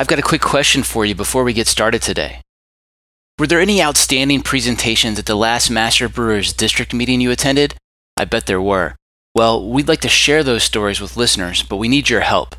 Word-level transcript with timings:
I've 0.00 0.06
got 0.06 0.18
a 0.18 0.22
quick 0.22 0.40
question 0.40 0.82
for 0.82 1.04
you 1.04 1.14
before 1.14 1.44
we 1.44 1.52
get 1.52 1.66
started 1.66 2.00
today. 2.00 2.40
Were 3.38 3.46
there 3.46 3.60
any 3.60 3.82
outstanding 3.82 4.40
presentations 4.40 5.18
at 5.18 5.26
the 5.26 5.34
last 5.34 5.68
Master 5.68 6.08
Brewers 6.08 6.54
District 6.54 6.94
meeting 6.94 7.20
you 7.20 7.30
attended? 7.30 7.74
I 8.16 8.24
bet 8.24 8.46
there 8.46 8.62
were. 8.62 8.96
Well, 9.34 9.68
we'd 9.68 9.88
like 9.88 10.00
to 10.00 10.08
share 10.08 10.42
those 10.42 10.64
stories 10.64 11.02
with 11.02 11.18
listeners, 11.18 11.62
but 11.62 11.76
we 11.76 11.86
need 11.86 12.08
your 12.08 12.22
help. 12.22 12.56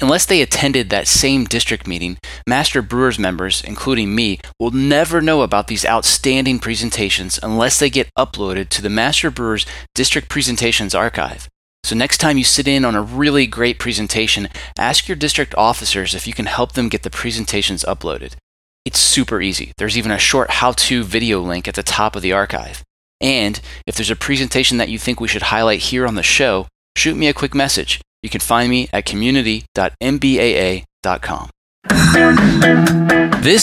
Unless 0.00 0.26
they 0.26 0.40
attended 0.40 0.88
that 0.90 1.08
same 1.08 1.46
district 1.46 1.88
meeting, 1.88 2.16
Master 2.46 2.80
Brewers 2.80 3.18
members, 3.18 3.60
including 3.64 4.14
me, 4.14 4.38
will 4.60 4.70
never 4.70 5.20
know 5.20 5.42
about 5.42 5.66
these 5.66 5.84
outstanding 5.84 6.60
presentations 6.60 7.40
unless 7.42 7.80
they 7.80 7.90
get 7.90 8.08
uploaded 8.16 8.68
to 8.68 8.80
the 8.80 8.88
Master 8.88 9.32
Brewers 9.32 9.66
District 9.96 10.28
Presentations 10.28 10.94
Archive. 10.94 11.48
So, 11.84 11.94
next 11.94 12.18
time 12.18 12.38
you 12.38 12.44
sit 12.44 12.66
in 12.66 12.84
on 12.84 12.94
a 12.94 13.02
really 13.02 13.46
great 13.46 13.78
presentation, 13.78 14.48
ask 14.78 15.06
your 15.06 15.16
district 15.16 15.54
officers 15.54 16.14
if 16.14 16.26
you 16.26 16.32
can 16.32 16.46
help 16.46 16.72
them 16.72 16.88
get 16.88 17.02
the 17.02 17.10
presentations 17.10 17.84
uploaded. 17.84 18.36
It's 18.86 18.98
super 18.98 19.42
easy. 19.42 19.72
There's 19.76 19.98
even 19.98 20.10
a 20.10 20.18
short 20.18 20.50
how 20.50 20.72
to 20.72 21.04
video 21.04 21.40
link 21.40 21.68
at 21.68 21.74
the 21.74 21.82
top 21.82 22.16
of 22.16 22.22
the 22.22 22.32
archive. 22.32 22.82
And 23.20 23.60
if 23.86 23.96
there's 23.96 24.10
a 24.10 24.16
presentation 24.16 24.78
that 24.78 24.88
you 24.88 24.98
think 24.98 25.20
we 25.20 25.28
should 25.28 25.42
highlight 25.42 25.80
here 25.80 26.06
on 26.06 26.14
the 26.14 26.22
show, 26.22 26.68
shoot 26.96 27.18
me 27.18 27.28
a 27.28 27.34
quick 27.34 27.54
message. 27.54 28.00
You 28.22 28.30
can 28.30 28.40
find 28.40 28.70
me 28.70 28.88
at 28.92 29.04
community.mbaa.com. 29.04 31.50
This 33.44 33.62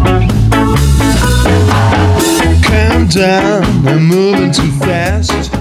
Down, 3.13 3.63
I'm 3.87 4.05
moving 4.05 4.51
too 4.51 4.71
fast. 4.79 5.51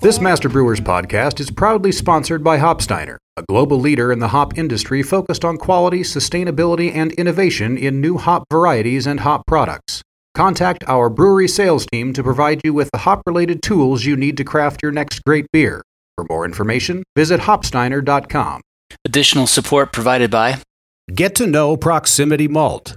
This 0.00 0.20
Master 0.20 0.48
Brewers 0.48 0.80
podcast 0.80 1.40
is 1.40 1.50
proudly 1.50 1.90
sponsored 1.90 2.44
by 2.44 2.58
Hopsteiner, 2.58 3.16
a 3.36 3.42
global 3.42 3.78
leader 3.78 4.12
in 4.12 4.20
the 4.20 4.28
hop 4.28 4.56
industry 4.56 5.02
focused 5.02 5.44
on 5.44 5.56
quality, 5.56 6.00
sustainability, 6.00 6.94
and 6.94 7.12
innovation 7.12 7.76
in 7.76 8.00
new 8.00 8.16
hop 8.16 8.44
varieties 8.50 9.06
and 9.06 9.20
hop 9.20 9.46
products. 9.46 10.02
Contact 10.34 10.84
our 10.86 11.10
brewery 11.10 11.48
sales 11.48 11.86
team 11.86 12.12
to 12.12 12.22
provide 12.22 12.60
you 12.62 12.72
with 12.72 12.90
the 12.92 12.98
hop 12.98 13.22
related 13.26 13.62
tools 13.62 14.04
you 14.04 14.16
need 14.16 14.36
to 14.36 14.44
craft 14.44 14.82
your 14.82 14.92
next 14.92 15.24
great 15.24 15.46
beer. 15.52 15.82
For 16.14 16.24
more 16.28 16.44
information, 16.44 17.02
visit 17.16 17.40
hopsteiner.com. 17.40 18.60
Additional 19.04 19.46
support 19.46 19.92
provided 19.92 20.30
by 20.30 20.58
Get 21.12 21.34
to 21.36 21.46
know 21.46 21.76
Proximity 21.76 22.48
Malt. 22.48 22.96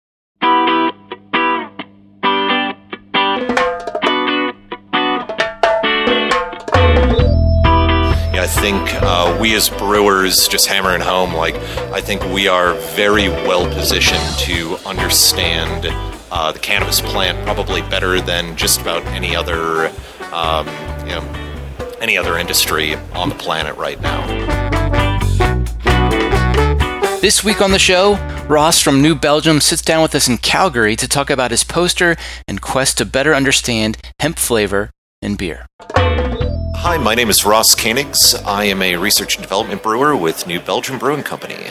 I 8.41 8.47
think 8.47 8.91
uh, 9.03 9.37
we 9.39 9.53
as 9.53 9.69
brewers, 9.69 10.47
just 10.47 10.65
hammering 10.65 11.01
home, 11.01 11.31
like 11.31 11.53
I 11.93 12.01
think 12.01 12.23
we 12.33 12.47
are 12.47 12.73
very 12.95 13.29
well 13.29 13.71
positioned 13.71 14.39
to 14.39 14.77
understand 14.77 15.85
uh, 16.31 16.51
the 16.51 16.57
cannabis 16.57 17.01
plant 17.01 17.37
probably 17.45 17.83
better 17.83 18.19
than 18.19 18.57
just 18.57 18.81
about 18.81 19.05
any 19.09 19.35
other, 19.35 19.93
um, 20.33 20.65
you 21.05 21.13
know, 21.13 21.23
any 22.01 22.17
other 22.17 22.39
industry 22.39 22.95
on 23.13 23.29
the 23.29 23.35
planet 23.35 23.77
right 23.77 24.01
now. 24.01 24.25
This 27.19 27.43
week 27.43 27.61
on 27.61 27.69
the 27.69 27.77
show, 27.77 28.15
Ross 28.49 28.81
from 28.81 29.03
New 29.03 29.13
Belgium 29.13 29.61
sits 29.61 29.83
down 29.83 30.01
with 30.01 30.15
us 30.15 30.27
in 30.27 30.39
Calgary 30.39 30.95
to 30.95 31.07
talk 31.07 31.29
about 31.29 31.51
his 31.51 31.63
poster 31.63 32.15
and 32.47 32.59
quest 32.59 32.97
to 32.97 33.05
better 33.05 33.35
understand 33.35 33.99
hemp 34.19 34.39
flavor 34.39 34.89
in 35.21 35.35
beer. 35.35 35.67
Hi, 36.83 36.97
my 36.97 37.13
name 37.13 37.29
is 37.29 37.45
Ross 37.45 37.75
Koenigs. 37.75 38.43
I 38.43 38.63
am 38.63 38.81
a 38.81 38.95
research 38.95 39.35
and 39.35 39.43
development 39.43 39.83
brewer 39.83 40.15
with 40.15 40.47
New 40.47 40.59
Belgium 40.59 40.97
Brewing 40.97 41.21
Company. 41.21 41.67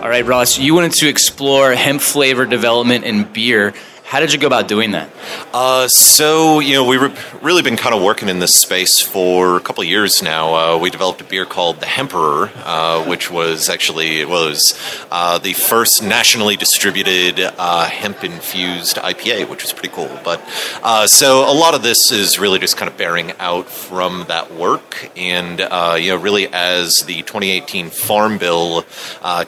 All 0.00 0.08
right, 0.08 0.24
Ross, 0.24 0.58
you 0.58 0.74
wanted 0.74 0.92
to 0.92 1.08
explore 1.08 1.72
hemp 1.72 2.00
flavor 2.00 2.46
development 2.46 3.04
in 3.04 3.30
beer. 3.30 3.74
How 4.12 4.20
did 4.20 4.30
you 4.30 4.38
go 4.38 4.46
about 4.46 4.68
doing 4.68 4.90
that? 4.90 5.08
Uh, 5.54 5.88
so, 5.88 6.60
you 6.60 6.74
know, 6.74 6.84
we've 6.84 7.42
really 7.42 7.62
been 7.62 7.78
kind 7.78 7.94
of 7.94 8.02
working 8.02 8.28
in 8.28 8.40
this 8.40 8.60
space 8.60 9.00
for 9.00 9.56
a 9.56 9.60
couple 9.60 9.82
years 9.84 10.22
now. 10.22 10.54
Uh, 10.54 10.78
we 10.78 10.90
developed 10.90 11.22
a 11.22 11.24
beer 11.24 11.46
called 11.46 11.80
the 11.80 11.86
Hemperor, 11.86 12.50
uh, 12.56 13.06
which 13.06 13.30
was 13.30 13.70
actually 13.70 14.22
was 14.26 14.78
uh, 15.10 15.38
the 15.38 15.54
first 15.54 16.02
nationally 16.02 16.56
distributed 16.56 17.40
uh, 17.40 17.86
hemp 17.86 18.22
infused 18.22 18.96
IPA, 18.96 19.48
which 19.48 19.62
was 19.62 19.72
pretty 19.72 19.88
cool. 19.88 20.20
But 20.22 20.42
uh, 20.82 21.06
so 21.06 21.50
a 21.50 21.56
lot 21.56 21.74
of 21.74 21.82
this 21.82 22.12
is 22.12 22.38
really 22.38 22.58
just 22.58 22.76
kind 22.76 22.90
of 22.90 22.98
bearing 22.98 23.32
out 23.38 23.66
from 23.70 24.26
that 24.28 24.52
work, 24.52 25.10
and 25.16 25.58
you 25.58 26.10
know, 26.10 26.18
really 26.20 26.52
as 26.52 26.96
the 27.06 27.22
2018 27.22 27.88
Farm 27.88 28.36
Bill 28.36 28.84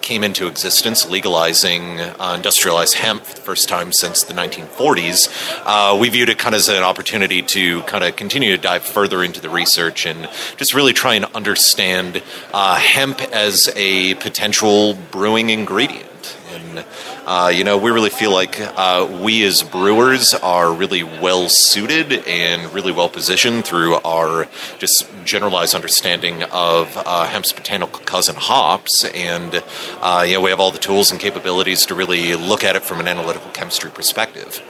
came 0.01 0.25
into 0.25 0.47
existence, 0.47 1.07
legalizing 1.07 1.99
industrialized 1.99 2.95
hemp 2.95 3.25
for 3.25 3.35
the 3.35 3.43
first 3.43 3.69
time 3.69 3.93
since 3.93 4.23
the 4.23 4.33
19 4.33 4.54
1940s, 4.55 5.63
uh, 5.65 5.97
we 5.99 6.09
viewed 6.09 6.29
it 6.29 6.39
kind 6.39 6.55
of 6.55 6.59
as 6.59 6.69
an 6.69 6.83
opportunity 6.83 7.43
to 7.43 7.83
kind 7.83 8.05
of 8.05 8.17
continue 8.17 8.57
to 8.57 8.63
dive 8.63 8.83
further 8.83 9.23
into 9.23 9.41
the 9.41 9.49
research 9.49 10.07
and 10.07 10.29
just 10.57 10.75
really 10.75 10.93
try 10.93 11.15
and 11.15 11.25
understand 11.35 12.23
uh, 12.53 12.77
hemp 12.77 13.21
as 13.21 13.71
a 13.77 14.15
potential 14.15 14.95
brewing 15.11 15.51
ingredient. 15.51 16.37
And, 16.53 16.85
uh, 17.27 17.51
you 17.55 17.65
know, 17.65 17.79
we 17.79 17.91
really 17.91 18.11
feel 18.11 18.33
like 18.33 18.61
uh, 18.61 19.09
we 19.23 19.45
as 19.45 19.63
brewers 19.63 20.35
are 20.35 20.73
really 20.73 21.03
well 21.03 21.49
suited 21.49 22.13
and 22.27 22.73
really 22.73 22.93
well 22.93 23.09
positioned 23.09 23.65
through 23.65 23.95
our 24.05 24.47
just 24.79 25.07
generalized 25.25 25.75
understanding 25.75 26.43
of 26.45 26.97
uh, 26.97 27.25
hemp's 27.27 27.53
botanical 27.53 28.01
cousin 28.05 28.37
hops. 28.37 29.05
And, 29.05 29.63
uh, 30.01 30.25
you 30.27 30.35
know, 30.35 30.41
we 30.41 30.51
have 30.51 30.61
all 30.61 30.71
the 30.71 30.79
tools 30.79 31.11
and 31.11 31.21
capabilities 31.21 31.87
to 31.87 31.95
really 31.95 32.35
look 32.35 32.63
at 32.63 32.77
it 32.77 32.83
from 32.83 33.01
an 33.01 33.09
analytical 33.09 33.51
chemistry 33.53 33.91
perspective. 33.91 34.63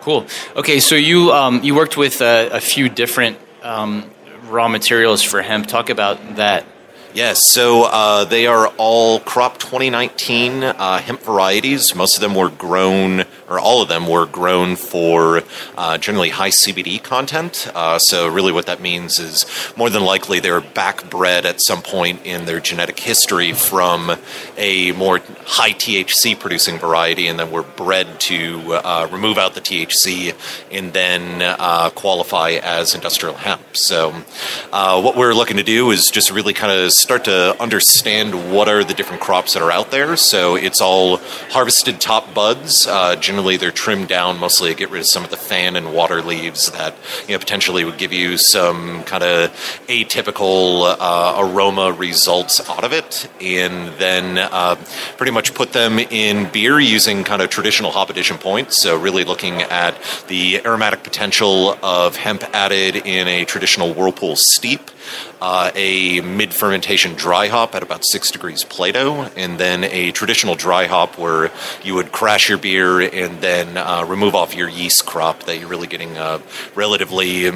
Cool. 0.00 0.26
Okay, 0.54 0.80
so 0.80 0.96
you 0.96 1.32
um, 1.32 1.64
you 1.64 1.74
worked 1.74 1.96
with 1.96 2.20
a, 2.20 2.50
a 2.52 2.60
few 2.60 2.90
different 2.90 3.38
um, 3.62 4.10
raw 4.44 4.68
materials 4.68 5.22
for 5.22 5.40
hemp. 5.40 5.66
Talk 5.66 5.88
about 5.88 6.36
that. 6.36 6.66
Yes, 7.14 7.46
so 7.46 7.84
uh, 7.84 8.24
they 8.24 8.48
are 8.48 8.66
all 8.76 9.20
crop 9.20 9.58
2019 9.58 10.64
uh, 10.64 10.98
hemp 10.98 11.22
varieties. 11.22 11.94
Most 11.94 12.16
of 12.16 12.20
them 12.20 12.34
were 12.34 12.48
grown, 12.48 13.20
or 13.48 13.60
all 13.60 13.82
of 13.82 13.88
them 13.88 14.08
were 14.08 14.26
grown 14.26 14.74
for 14.74 15.42
uh, 15.78 15.96
generally 15.98 16.30
high 16.30 16.50
CBD 16.50 17.00
content. 17.00 17.70
Uh, 17.72 18.00
so, 18.00 18.26
really, 18.26 18.50
what 18.50 18.66
that 18.66 18.80
means 18.80 19.20
is 19.20 19.46
more 19.76 19.90
than 19.90 20.02
likely 20.04 20.40
they're 20.40 20.60
backbred 20.60 21.44
at 21.44 21.60
some 21.60 21.82
point 21.82 22.26
in 22.26 22.46
their 22.46 22.58
genetic 22.58 22.98
history 22.98 23.52
from 23.52 24.10
a 24.56 24.90
more 24.90 25.20
high 25.44 25.70
THC 25.70 26.36
producing 26.36 26.78
variety, 26.78 27.28
and 27.28 27.38
then 27.38 27.52
were 27.52 27.62
bred 27.62 28.18
to 28.22 28.72
uh, 28.72 29.06
remove 29.12 29.38
out 29.38 29.54
the 29.54 29.60
THC 29.60 30.34
and 30.72 30.92
then 30.92 31.42
uh, 31.42 31.90
qualify 31.90 32.58
as 32.60 32.92
industrial 32.92 33.36
hemp. 33.36 33.62
So, 33.74 34.10
what 34.72 35.16
we're 35.16 35.34
looking 35.34 35.58
to 35.58 35.62
do 35.62 35.92
is 35.92 36.10
just 36.10 36.32
really 36.32 36.54
kind 36.54 36.72
of 36.72 36.90
start 37.04 37.24
to 37.24 37.54
understand 37.62 38.50
what 38.50 38.66
are 38.66 38.82
the 38.82 38.94
different 38.94 39.20
crops 39.20 39.52
that 39.52 39.62
are 39.62 39.70
out 39.70 39.90
there. 39.90 40.16
So 40.16 40.56
it's 40.56 40.80
all 40.80 41.18
harvested 41.50 42.00
top 42.00 42.32
buds. 42.32 42.86
Uh, 42.86 43.14
generally, 43.16 43.58
they're 43.58 43.70
trimmed 43.70 44.08
down 44.08 44.38
mostly 44.38 44.70
to 44.70 44.74
get 44.74 44.88
rid 44.88 45.00
of 45.00 45.06
some 45.06 45.22
of 45.22 45.28
the 45.28 45.36
fan 45.36 45.76
and 45.76 45.92
water 45.92 46.22
leaves 46.22 46.70
that 46.70 46.94
you 47.28 47.34
know 47.34 47.38
potentially 47.38 47.84
would 47.84 47.98
give 47.98 48.14
you 48.14 48.38
some 48.38 49.04
kind 49.04 49.22
of 49.22 49.50
atypical 49.86 50.96
uh, 50.98 51.36
aroma 51.38 51.92
results 51.92 52.66
out 52.70 52.84
of 52.84 52.94
it, 52.94 53.28
and 53.38 53.92
then 53.98 54.38
uh, 54.38 54.76
pretty 55.18 55.32
much 55.32 55.52
put 55.52 55.74
them 55.74 55.98
in 55.98 56.50
beer 56.52 56.80
using 56.80 57.22
kind 57.22 57.42
of 57.42 57.50
traditional 57.50 57.90
hop 57.90 58.08
addition 58.08 58.38
points. 58.38 58.80
So 58.80 58.98
really 58.98 59.24
looking 59.24 59.60
at 59.60 59.94
the 60.28 60.64
aromatic 60.64 61.02
potential 61.02 61.76
of 61.82 62.16
hemp 62.16 62.44
added 62.54 62.96
in 62.96 63.28
a 63.28 63.44
traditional 63.44 63.92
whirlpool 63.92 64.36
steep 64.36 64.90
uh, 65.46 65.70
a 65.74 66.22
mid 66.22 66.54
fermentation 66.54 67.12
dry 67.12 67.48
hop 67.48 67.74
at 67.74 67.82
about 67.82 68.02
six 68.02 68.30
degrees 68.30 68.64
Plato, 68.64 69.24
and 69.36 69.60
then 69.60 69.84
a 69.84 70.10
traditional 70.10 70.54
dry 70.54 70.86
hop 70.86 71.18
where 71.18 71.52
you 71.82 71.94
would 71.96 72.10
crash 72.10 72.48
your 72.48 72.56
beer 72.56 73.00
and 73.00 73.42
then 73.42 73.76
uh, 73.76 74.06
remove 74.08 74.34
off 74.34 74.54
your 74.54 74.70
yeast 74.70 75.04
crop 75.04 75.42
that 75.42 75.58
you're 75.58 75.68
really 75.68 75.86
getting 75.86 76.16
a 76.16 76.40
relatively 76.74 77.50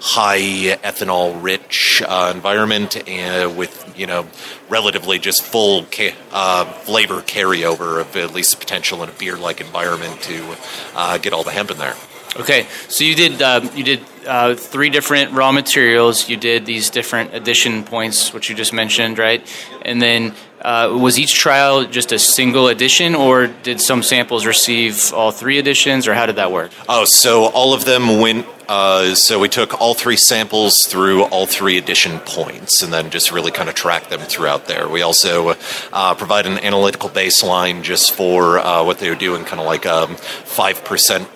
high 0.00 0.78
ethanol 0.82 1.42
rich 1.42 2.02
uh, 2.06 2.32
environment 2.34 3.06
and 3.06 3.54
with 3.54 3.92
you 3.98 4.06
know 4.06 4.26
relatively 4.70 5.18
just 5.18 5.42
full 5.42 5.84
ca- 5.92 6.16
uh, 6.32 6.64
flavor 6.64 7.20
carryover 7.20 8.00
of 8.00 8.16
at 8.16 8.32
least 8.32 8.58
potential 8.58 9.02
in 9.02 9.10
a 9.10 9.12
beer 9.12 9.36
like 9.36 9.60
environment 9.60 10.22
to 10.22 10.56
uh, 10.94 11.18
get 11.18 11.34
all 11.34 11.44
the 11.44 11.50
hemp 11.50 11.70
in 11.70 11.76
there. 11.76 11.96
Okay, 12.38 12.66
so 12.88 13.04
you 13.04 13.14
did 13.14 13.42
um, 13.42 13.68
you 13.74 13.84
did 13.84 14.00
uh, 14.26 14.54
three 14.54 14.90
different 14.90 15.32
raw 15.32 15.52
materials. 15.52 16.28
You 16.28 16.36
did 16.36 16.66
these 16.66 16.90
different 16.90 17.34
addition 17.34 17.84
points, 17.84 18.32
which 18.32 18.48
you 18.48 18.54
just 18.54 18.72
mentioned, 18.72 19.18
right? 19.18 19.46
And 19.82 20.00
then 20.02 20.34
uh, 20.60 20.96
was 21.00 21.18
each 21.18 21.34
trial 21.34 21.84
just 21.84 22.12
a 22.12 22.18
single 22.18 22.68
addition, 22.68 23.14
or 23.14 23.46
did 23.46 23.80
some 23.80 24.02
samples 24.02 24.46
receive 24.46 25.12
all 25.12 25.30
three 25.30 25.58
additions, 25.58 26.08
or 26.08 26.14
how 26.14 26.26
did 26.26 26.36
that 26.36 26.50
work? 26.50 26.72
Oh, 26.88 27.04
so 27.04 27.46
all 27.46 27.72
of 27.74 27.84
them 27.84 28.20
went. 28.20 28.46
Uh, 28.68 29.14
so 29.14 29.38
we 29.38 29.48
took 29.48 29.80
all 29.80 29.94
three 29.94 30.16
samples 30.16 30.74
through 30.88 31.22
all 31.24 31.46
three 31.46 31.78
addition 31.78 32.18
points, 32.20 32.82
and 32.82 32.92
then 32.92 33.10
just 33.10 33.30
really 33.30 33.52
kind 33.52 33.68
of 33.68 33.76
tracked 33.76 34.10
them 34.10 34.18
throughout 34.18 34.66
there. 34.66 34.88
We 34.88 35.02
also 35.02 35.54
uh, 35.92 36.14
provide 36.14 36.46
an 36.46 36.58
analytical 36.58 37.08
baseline 37.08 37.82
just 37.82 38.10
for 38.12 38.58
uh, 38.58 38.82
what 38.82 38.98
they 38.98 39.08
were 39.08 39.14
doing, 39.14 39.44
kind 39.44 39.60
of 39.60 39.66
like 39.66 39.84
a 39.84 40.08
five 40.08 40.84
percent 40.84 41.28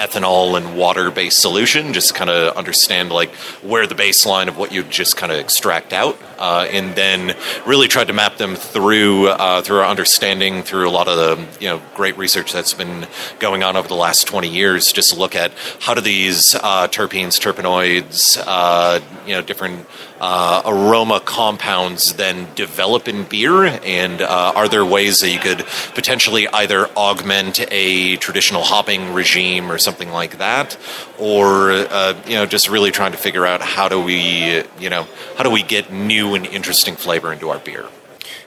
ethanol 0.00 0.56
and 0.56 0.76
water 0.76 1.10
based 1.10 1.40
solution, 1.40 1.92
just 1.92 2.08
to 2.08 2.14
kind 2.14 2.30
of 2.30 2.56
understand 2.56 3.10
like 3.10 3.32
where 3.62 3.86
the 3.86 3.94
baseline 3.94 4.48
of 4.48 4.56
what 4.56 4.72
you 4.72 4.82
just 4.84 5.16
kind 5.16 5.30
of 5.30 5.38
extract 5.38 5.92
out, 5.92 6.18
uh, 6.38 6.66
and 6.70 6.94
then 6.94 7.36
really 7.66 7.86
tried 7.86 8.06
to 8.06 8.12
map 8.12 8.36
them 8.38 8.56
through 8.56 9.28
uh, 9.28 9.60
through 9.62 9.78
our 9.78 9.86
understanding 9.86 10.62
through 10.62 10.88
a 10.88 10.90
lot 10.90 11.06
of 11.06 11.16
the 11.16 11.62
you 11.62 11.68
know 11.68 11.82
great 11.94 12.16
research 12.16 12.52
that's 12.52 12.72
been 12.72 13.06
going 13.38 13.62
on 13.62 13.76
over 13.76 13.88
the 13.88 13.94
last 13.94 14.26
20 14.26 14.48
years, 14.48 14.92
just 14.92 15.12
to 15.12 15.18
look 15.18 15.36
at 15.36 15.52
how 15.80 15.94
do 15.94 16.00
these 16.00 16.54
uh, 16.54 16.88
terpenes, 16.88 17.38
terpenoids, 17.38 18.42
uh, 18.46 19.00
you 19.26 19.34
know 19.34 19.42
different 19.42 19.86
uh, 20.20 20.62
aroma 20.66 21.20
compounds 21.20 22.14
then 22.14 22.46
develop 22.54 23.08
in 23.08 23.24
beer, 23.24 23.64
and 23.64 24.20
uh, 24.20 24.52
are 24.54 24.68
there 24.68 24.84
ways 24.84 25.18
that 25.18 25.30
you 25.30 25.38
could 25.38 25.64
potentially 25.94 26.46
either 26.48 26.86
augment 26.96 27.60
a 27.70 28.16
traditional 28.16 28.62
hopping 28.62 29.14
regime 29.14 29.70
or 29.70 29.78
something 29.78 30.10
like 30.10 30.38
that, 30.38 30.76
or 31.18 31.70
uh, 31.72 32.20
you 32.26 32.34
know 32.34 32.46
just 32.46 32.68
really 32.68 32.90
trying 32.90 33.12
to 33.12 33.18
figure 33.18 33.46
out 33.46 33.60
how 33.62 33.88
do 33.88 34.00
we 34.00 34.62
you 34.78 34.90
know 34.90 35.06
how 35.36 35.44
do 35.44 35.50
we 35.50 35.62
get 35.62 35.92
new 35.92 36.34
and 36.34 36.46
interesting 36.46 36.96
flavor 36.96 37.32
into 37.32 37.48
our 37.48 37.58
beer. 37.58 37.86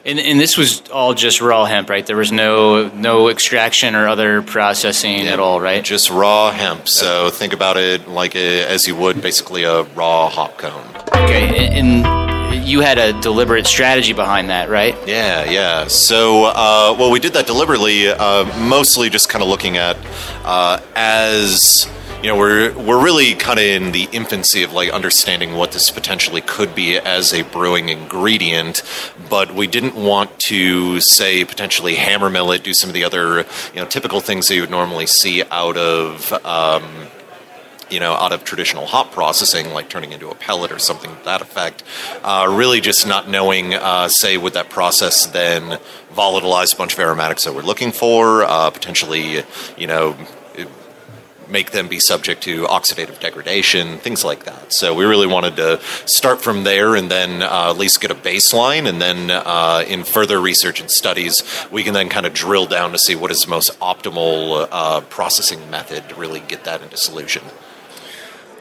And, 0.05 0.19
and, 0.19 0.37
this 0.37 0.57
was 0.57 0.83
all 0.89 1.13
just 1.13 1.39
raw 1.39 1.63
hemp, 1.63 1.89
right? 1.89 2.05
There 2.05 2.17
was 2.17 2.29
no 2.29 2.89
no 2.89 3.29
extraction 3.29 3.95
or 3.95 4.09
other 4.09 4.41
processing 4.41 5.19
yeah, 5.19 5.33
at 5.33 5.39
all, 5.39 5.61
right? 5.61 5.81
Just 5.81 6.09
raw 6.09 6.51
hemp. 6.51 6.89
So 6.89 7.29
think 7.29 7.53
about 7.53 7.77
it 7.77 8.09
like 8.09 8.35
a, 8.35 8.65
as 8.67 8.85
you 8.85 8.97
would 8.97 9.21
basically 9.21 9.63
a 9.63 9.83
raw 9.83 10.27
hop 10.27 10.57
cone. 10.57 10.85
Okay, 11.15 11.69
and 11.69 12.03
you 12.67 12.81
had 12.81 12.97
a 12.97 13.19
deliberate 13.21 13.65
strategy 13.65 14.11
behind 14.11 14.49
that, 14.49 14.69
right? 14.69 14.95
Yeah, 15.07 15.49
yeah. 15.49 15.87
So, 15.87 16.45
uh, 16.45 16.95
well, 16.99 17.09
we 17.09 17.21
did 17.21 17.33
that 17.33 17.47
deliberately, 17.47 18.09
uh, 18.09 18.43
mostly 18.59 19.09
just 19.09 19.29
kind 19.29 19.41
of 19.41 19.47
looking 19.47 19.77
at 19.77 19.97
uh, 20.43 20.81
as 20.97 21.89
you 22.23 22.29
know 22.29 22.37
we're 22.37 22.71
we're 22.79 23.03
really 23.03 23.35
kind 23.35 23.59
of 23.59 23.65
in 23.65 23.91
the 23.91 24.07
infancy 24.13 24.63
of 24.63 24.71
like 24.71 24.89
understanding 24.91 25.55
what 25.55 25.73
this 25.73 25.91
potentially 25.91 26.39
could 26.39 26.73
be 26.73 26.97
as 26.97 27.33
a 27.33 27.41
brewing 27.41 27.89
ingredient 27.89 28.81
but 29.29 29.53
we 29.53 29.67
didn't 29.67 29.93
want 29.93 30.39
to 30.39 31.01
say 31.01 31.43
potentially 31.43 31.95
hammer 31.95 32.29
mill 32.29 32.53
it 32.53 32.63
do 32.63 32.73
some 32.73 32.89
of 32.89 32.93
the 32.93 33.03
other 33.03 33.39
you 33.73 33.75
know 33.75 33.85
typical 33.85 34.21
things 34.21 34.47
that 34.47 34.55
you 34.55 34.61
would 34.61 34.71
normally 34.71 35.05
see 35.05 35.43
out 35.51 35.75
of 35.75 36.31
um, 36.45 37.07
you 37.89 37.99
know, 37.99 38.13
out 38.13 38.31
of 38.31 38.43
traditional 38.43 38.87
hop 38.87 39.11
processing, 39.11 39.71
like 39.71 39.87
turning 39.87 40.13
into 40.13 40.31
a 40.31 40.33
pellet 40.33 40.71
or 40.71 40.79
something 40.79 41.15
to 41.15 41.25
that 41.25 41.41
effect. 41.43 41.83
Uh, 42.23 42.47
really, 42.49 42.81
just 42.81 43.05
not 43.05 43.29
knowing, 43.29 43.75
uh, 43.75 44.07
say, 44.07 44.35
would 44.35 44.53
that 44.53 44.69
process 44.69 45.27
then 45.27 45.77
volatilize 46.11 46.73
a 46.73 46.77
bunch 46.77 46.93
of 46.93 46.99
aromatics 46.99 47.43
that 47.43 47.53
we're 47.53 47.61
looking 47.61 47.91
for, 47.91 48.45
uh, 48.45 48.71
potentially, 48.71 49.43
you 49.77 49.85
know, 49.85 50.17
make 51.47 51.71
them 51.71 51.87
be 51.87 51.99
subject 51.99 52.43
to 52.43 52.65
oxidative 52.65 53.19
degradation, 53.19 53.97
things 53.99 54.23
like 54.23 54.45
that. 54.45 54.73
So 54.73 54.93
we 54.93 55.05
really 55.05 55.27
wanted 55.27 55.55
to 55.57 55.79
start 56.05 56.41
from 56.41 56.63
there 56.63 56.95
and 56.95 57.09
then 57.09 57.41
uh, 57.41 57.69
at 57.69 57.77
least 57.77 58.01
get 58.01 58.11
a 58.11 58.15
baseline, 58.15 58.87
and 58.87 59.01
then 59.01 59.31
uh, 59.31 59.83
in 59.87 60.03
further 60.03 60.39
research 60.39 60.79
and 60.79 60.89
studies, 60.89 61.43
we 61.71 61.83
can 61.83 61.93
then 61.93 62.09
kind 62.09 62.25
of 62.25 62.33
drill 62.33 62.65
down 62.65 62.91
to 62.91 62.99
see 62.99 63.15
what 63.15 63.31
is 63.31 63.39
the 63.39 63.49
most 63.49 63.77
optimal 63.79 64.67
uh, 64.71 65.01
processing 65.01 65.69
method 65.69 66.09
to 66.09 66.15
really 66.15 66.39
get 66.41 66.63
that 66.63 66.81
into 66.81 66.97
solution. 66.97 67.43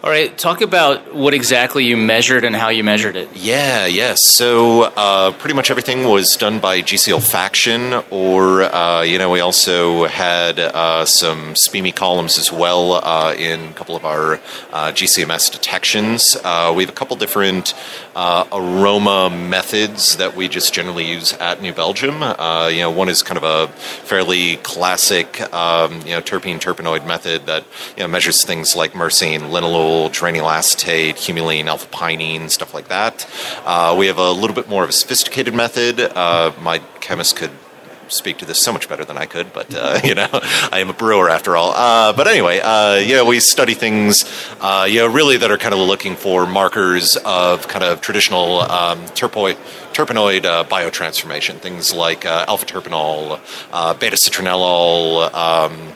All 0.04 0.10
right, 0.10 0.36
talk 0.36 0.62
about 0.62 1.14
what 1.14 1.32
exactly 1.32 1.84
you 1.84 1.96
measured 1.96 2.42
and 2.42 2.56
how 2.56 2.70
you 2.70 2.82
measured 2.82 3.14
it. 3.14 3.28
Yeah, 3.36 3.86
yes. 3.86 4.18
So 4.24 4.82
uh, 4.82 5.30
pretty 5.30 5.54
much 5.54 5.70
everything 5.70 6.08
was 6.08 6.34
done 6.36 6.58
by 6.58 6.82
GC 6.82 7.14
olfaction, 7.14 8.04
or 8.10 8.62
uh, 8.62 9.02
you 9.02 9.18
know, 9.18 9.30
we 9.30 9.38
also 9.38 10.06
had 10.06 10.58
uh, 10.58 11.04
some 11.04 11.54
SPME 11.54 11.94
columns 11.94 12.36
as 12.36 12.50
well 12.50 12.94
uh, 12.94 13.32
in 13.38 13.60
a 13.60 13.72
couple 13.74 13.94
of 13.94 14.04
our 14.04 14.40
uh, 14.72 14.90
GCMS 14.90 15.52
detections. 15.52 16.36
Uh, 16.42 16.72
we 16.76 16.82
have 16.82 16.90
a 16.90 16.96
couple 16.96 17.16
different 17.16 17.72
aroma 18.16 19.30
methods 19.30 20.16
that 20.16 20.34
we 20.34 20.48
just 20.48 20.74
generally 20.74 21.08
use 21.08 21.32
at 21.34 21.62
New 21.62 21.72
Belgium. 21.72 22.14
you 22.14 22.80
know, 22.80 22.90
one 22.90 23.08
is 23.08 23.22
kind 23.22 23.38
of 23.38 23.44
a 23.44 23.72
fairly 23.72 24.56
classic, 24.56 25.40
um, 25.54 26.00
you 26.00 26.10
know, 26.10 26.20
terpene 26.20 26.58
terpenoid 26.58 27.06
method 27.06 27.46
that 27.46 27.64
you 27.96 28.02
know 28.02 28.08
measures 28.08 28.44
things 28.44 28.74
like 28.74 28.94
myrcene, 28.94 29.42
linalool 29.42 29.91
terpinyl 30.10 30.50
acetate, 30.50 31.16
humulene, 31.16 31.66
alpha 31.66 31.88
pinene, 31.88 32.50
stuff 32.50 32.74
like 32.74 32.88
that. 32.88 33.28
Uh, 33.64 33.94
we 33.98 34.06
have 34.06 34.18
a 34.18 34.30
little 34.30 34.54
bit 34.54 34.68
more 34.68 34.82
of 34.84 34.90
a 34.90 34.92
sophisticated 34.92 35.54
method. 35.54 36.00
Uh, 36.00 36.52
my 36.60 36.78
chemist 37.00 37.36
could 37.36 37.50
speak 38.12 38.38
to 38.38 38.44
this 38.44 38.60
so 38.60 38.72
much 38.72 38.88
better 38.88 39.04
than 39.04 39.16
I 39.16 39.26
could, 39.26 39.52
but 39.52 39.74
uh, 39.74 40.00
you 40.04 40.14
know, 40.14 40.28
I 40.32 40.80
am 40.80 40.90
a 40.90 40.92
brewer 40.92 41.28
after 41.28 41.56
all. 41.56 41.72
Uh, 41.72 42.12
but 42.12 42.28
anyway, 42.28 42.60
uh, 42.60 42.96
yeah, 42.96 43.22
we 43.22 43.40
study 43.40 43.74
things, 43.74 44.24
uh, 44.60 44.86
you 44.88 45.00
know, 45.00 45.06
really 45.06 45.36
that 45.38 45.50
are 45.50 45.58
kind 45.58 45.74
of 45.74 45.80
looking 45.80 46.16
for 46.16 46.46
markers 46.46 47.16
of 47.24 47.68
kind 47.68 47.84
of 47.84 48.00
traditional 48.00 48.60
um, 48.60 49.00
terpenoid 49.06 50.44
uh, 50.44 50.64
biotransformation, 50.64 51.58
things 51.58 51.92
like 51.92 52.24
uh, 52.26 52.44
alpha 52.48 52.66
terpineol, 52.66 53.38
beta 53.98 54.16
citronellol. 54.16 55.32
Um, 55.34 55.94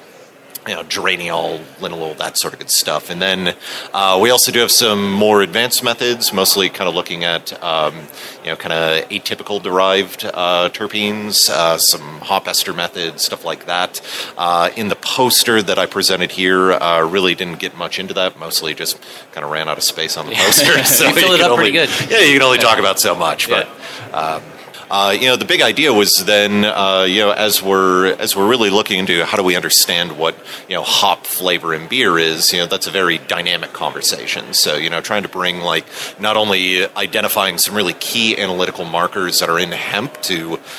you 0.66 0.74
know, 0.74 0.82
geraniol, 0.82 1.58
linalool, 1.78 2.16
that 2.18 2.36
sort 2.36 2.52
of 2.52 2.58
good 2.58 2.70
stuff. 2.70 3.10
And 3.10 3.22
then 3.22 3.54
uh, 3.92 4.18
we 4.20 4.30
also 4.30 4.50
do 4.50 4.58
have 4.60 4.70
some 4.70 5.12
more 5.12 5.42
advanced 5.42 5.84
methods, 5.84 6.32
mostly 6.32 6.68
kind 6.68 6.88
of 6.88 6.94
looking 6.94 7.24
at, 7.24 7.62
um, 7.62 7.94
you 8.42 8.50
know, 8.50 8.56
kind 8.56 8.72
of 8.72 9.08
atypical 9.08 9.62
derived 9.62 10.24
uh, 10.24 10.68
terpenes, 10.70 11.48
uh, 11.50 11.78
some 11.78 12.20
hop 12.20 12.48
ester 12.48 12.72
methods, 12.72 13.24
stuff 13.24 13.44
like 13.44 13.66
that. 13.66 14.00
Uh, 14.36 14.70
in 14.76 14.88
the 14.88 14.96
poster 14.96 15.62
that 15.62 15.78
I 15.78 15.86
presented 15.86 16.32
here, 16.32 16.72
uh, 16.72 17.08
really 17.08 17.34
didn't 17.34 17.60
get 17.60 17.76
much 17.76 17.98
into 17.98 18.14
that. 18.14 18.38
Mostly 18.38 18.74
just 18.74 18.98
kind 19.32 19.44
of 19.44 19.50
ran 19.50 19.68
out 19.68 19.78
of 19.78 19.84
space 19.84 20.16
on 20.16 20.26
the 20.26 20.34
poster. 20.36 20.82
so 20.84 21.06
you 21.08 21.14
filled 21.14 21.34
it 21.34 21.40
up 21.40 21.52
only, 21.52 21.70
pretty 21.70 21.72
good. 21.72 22.10
Yeah, 22.10 22.20
you 22.20 22.32
can 22.32 22.42
only 22.42 22.58
talk 22.58 22.78
about 22.78 22.98
so 22.98 23.14
much, 23.14 23.48
but. 23.48 23.68
Um, 24.12 24.42
uh, 24.90 25.16
you 25.18 25.26
know, 25.26 25.36
the 25.36 25.44
big 25.44 25.62
idea 25.62 25.92
was 25.92 26.12
then, 26.26 26.64
uh, 26.64 27.04
you 27.08 27.20
know, 27.20 27.32
as 27.32 27.62
we're 27.62 28.14
as 28.14 28.36
we're 28.36 28.48
really 28.48 28.70
looking 28.70 29.00
into 29.00 29.24
how 29.24 29.36
do 29.36 29.42
we 29.42 29.56
understand 29.56 30.16
what 30.16 30.36
you 30.68 30.74
know 30.76 30.82
hop 30.82 31.26
flavor 31.26 31.74
in 31.74 31.88
beer 31.88 32.18
is, 32.18 32.52
you 32.52 32.58
know, 32.60 32.66
that's 32.66 32.86
a 32.86 32.90
very 32.90 33.18
dynamic 33.18 33.72
conversation. 33.72 34.54
So, 34.54 34.76
you 34.76 34.88
know, 34.88 35.00
trying 35.00 35.24
to 35.24 35.28
bring 35.28 35.60
like 35.60 35.86
not 36.20 36.36
only 36.36 36.86
identifying 36.96 37.58
some 37.58 37.74
really 37.74 37.94
key 37.94 38.38
analytical 38.38 38.84
markers 38.84 39.40
that 39.40 39.48
are 39.48 39.58
in 39.58 39.72
hemp 39.72 40.20
to 40.22 40.34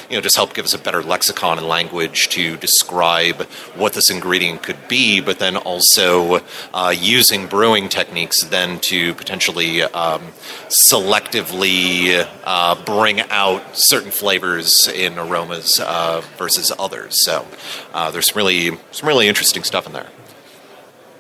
you 0.10 0.16
know 0.16 0.22
just 0.22 0.36
help 0.36 0.54
give 0.54 0.64
us 0.64 0.74
a 0.74 0.80
better 0.80 1.04
lexicon 1.04 1.58
and 1.58 1.68
language 1.68 2.30
to 2.30 2.56
describe 2.58 3.42
what 3.76 3.94
this 3.94 4.10
ingredient 4.10 4.64
could 4.64 4.88
be, 4.88 5.20
but 5.20 5.40
then 5.40 5.58
also 5.58 6.40
uh, 6.74 6.94
using 6.98 7.48
brewing 7.48 7.90
techniques 7.90 8.44
then 8.46 8.80
to 8.80 9.14
potentially 9.16 9.82
um, 9.82 10.22
selectively 10.70 12.28
uh, 12.44 12.76
bring 12.86 13.20
out 13.22 13.64
certain 13.74 13.97
flavors 14.06 14.88
in 14.88 15.18
aromas 15.18 15.80
uh, 15.80 16.22
versus 16.38 16.72
others. 16.78 17.24
So 17.26 17.46
uh, 17.94 18.12
there's 18.12 18.28
some 18.28 18.38
really 18.38 18.78
some 18.92 19.08
really 19.08 19.28
interesting 19.28 19.64
stuff 19.64 19.86
in 19.86 19.94
there. 19.94 20.08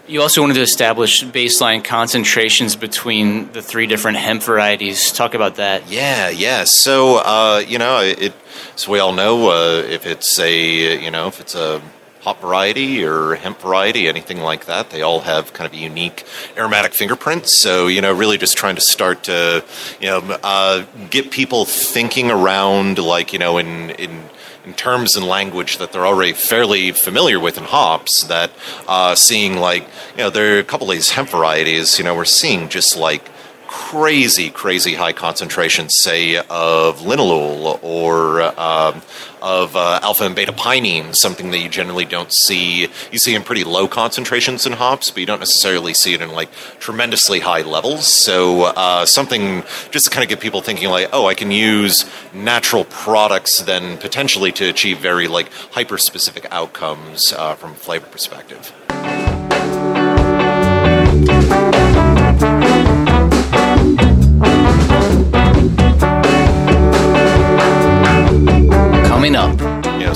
You 0.07 0.21
also 0.21 0.39
wanted 0.39 0.53
to 0.53 0.61
establish 0.61 1.21
baseline 1.23 1.83
concentrations 1.83 2.77
between 2.77 3.51
the 3.51 3.61
three 3.61 3.87
different 3.87 4.17
hemp 4.17 4.41
varieties. 4.41 5.11
Talk 5.11 5.33
about 5.33 5.55
that. 5.55 5.89
Yeah, 5.89 6.29
yeah. 6.29 6.63
So 6.63 7.17
uh, 7.17 7.63
you 7.67 7.77
know, 7.77 7.99
it. 7.99 8.33
So 8.75 8.91
we 8.91 8.99
all 8.99 9.13
know 9.13 9.49
uh, 9.49 9.83
if 9.85 10.05
it's 10.05 10.39
a 10.39 11.03
you 11.03 11.11
know 11.11 11.27
if 11.27 11.41
it's 11.41 11.55
a 11.55 11.81
hop 12.27 12.41
variety 12.41 13.05
or 13.05 13.35
hemp 13.35 13.57
variety, 13.61 14.05
anything 14.05 14.41
like 14.41 14.65
that. 14.65 14.89
They 14.89 15.01
all 15.01 15.21
have 15.21 15.53
kind 15.53 15.65
of 15.65 15.71
a 15.71 15.81
unique 15.81 16.25
aromatic 16.57 16.93
fingerprints. 16.93 17.57
So, 17.61 17.87
you 17.87 18.01
know, 18.01 18.11
really 18.11 18.37
just 18.37 18.57
trying 18.57 18.75
to 18.75 18.81
start 18.81 19.23
to, 19.23 19.63
you 20.01 20.07
know, 20.07 20.37
uh, 20.43 20.83
get 21.09 21.31
people 21.31 21.63
thinking 21.63 22.29
around, 22.29 22.99
like, 22.99 23.31
you 23.31 23.39
know, 23.39 23.57
in, 23.57 23.91
in, 23.91 24.23
in 24.65 24.73
terms 24.73 25.15
and 25.15 25.25
language 25.25 25.77
that 25.77 25.93
they're 25.93 26.05
already 26.05 26.33
fairly 26.33 26.91
familiar 26.91 27.39
with 27.39 27.57
in 27.57 27.63
hops, 27.63 28.25
that 28.25 28.51
uh, 28.89 29.15
seeing, 29.15 29.55
like, 29.55 29.83
you 30.11 30.23
know, 30.23 30.29
there 30.29 30.57
are 30.57 30.59
a 30.59 30.65
couple 30.65 30.91
of 30.91 30.97
these 30.97 31.11
hemp 31.11 31.29
varieties, 31.29 31.97
you 31.97 32.03
know, 32.03 32.13
we're 32.13 32.25
seeing 32.25 32.67
just 32.67 32.97
like, 32.97 33.23
crazy, 33.67 34.49
crazy 34.49 34.95
high 34.95 35.13
concentrations, 35.13 35.93
say, 35.99 36.37
of 36.37 36.99
linalool 36.99 37.79
or 37.81 38.41
um, 38.59 39.01
of 39.41 39.75
uh, 39.75 39.99
alpha 40.01 40.23
and 40.23 40.35
beta 40.35 40.51
pinene, 40.51 41.15
something 41.15 41.51
that 41.51 41.59
you 41.59 41.69
generally 41.69 42.05
don't 42.05 42.33
see. 42.33 42.87
You 43.11 43.19
see 43.19 43.35
in 43.35 43.43
pretty 43.43 43.63
low 43.63 43.87
concentrations 43.87 44.65
in 44.65 44.73
hops, 44.73 45.11
but 45.11 45.19
you 45.19 45.25
don't 45.25 45.39
necessarily 45.39 45.93
see 45.93 46.13
it 46.13 46.21
in 46.21 46.31
like 46.31 46.51
tremendously 46.79 47.39
high 47.39 47.61
levels. 47.61 48.07
So 48.07 48.63
uh, 48.63 49.05
something 49.05 49.63
just 49.91 50.05
to 50.05 50.11
kind 50.11 50.23
of 50.23 50.29
get 50.29 50.39
people 50.39 50.61
thinking, 50.61 50.89
like, 50.89 51.09
oh, 51.13 51.27
I 51.27 51.33
can 51.33 51.51
use 51.51 52.05
natural 52.33 52.85
products 52.85 53.59
then 53.61 53.97
potentially 53.97 54.51
to 54.53 54.69
achieve 54.69 54.99
very 54.99 55.27
like 55.27 55.51
hyper 55.71 55.97
specific 55.97 56.47
outcomes 56.51 57.33
uh, 57.33 57.55
from 57.55 57.71
a 57.71 57.75
flavor 57.75 58.07
perspective. 58.07 58.73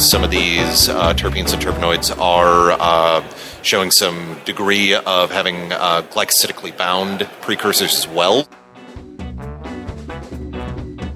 Some 0.02 0.24
of 0.24 0.32
these 0.32 0.90
uh, 0.90 1.14
terpenes 1.14 1.54
and 1.54 1.62
terpenoids 1.62 2.20
are 2.20 2.72
uh, 2.72 3.24
showing 3.62 3.92
some 3.92 4.42
degree 4.46 4.96
of 4.96 5.30
having 5.30 5.72
uh, 5.72 6.02
glycosidically 6.10 6.76
bound 6.76 7.30
precursors 7.42 7.96
as 7.96 8.08
well. 8.08 8.48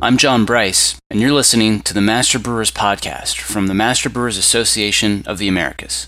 I'm 0.04 0.18
John 0.18 0.46
Bryce, 0.46 1.00
and 1.10 1.20
you're 1.20 1.34
listening 1.34 1.82
to 1.82 1.96
the 1.96 2.00
Master 2.00 2.38
Brewers 2.38 2.70
Podcast 2.72 3.40
from 3.40 3.66
the 3.68 3.74
Master 3.74 4.08
Brewers 4.08 4.38
Association 4.38 5.24
of 5.26 5.40
the 5.40 5.48
Americas. 5.48 6.08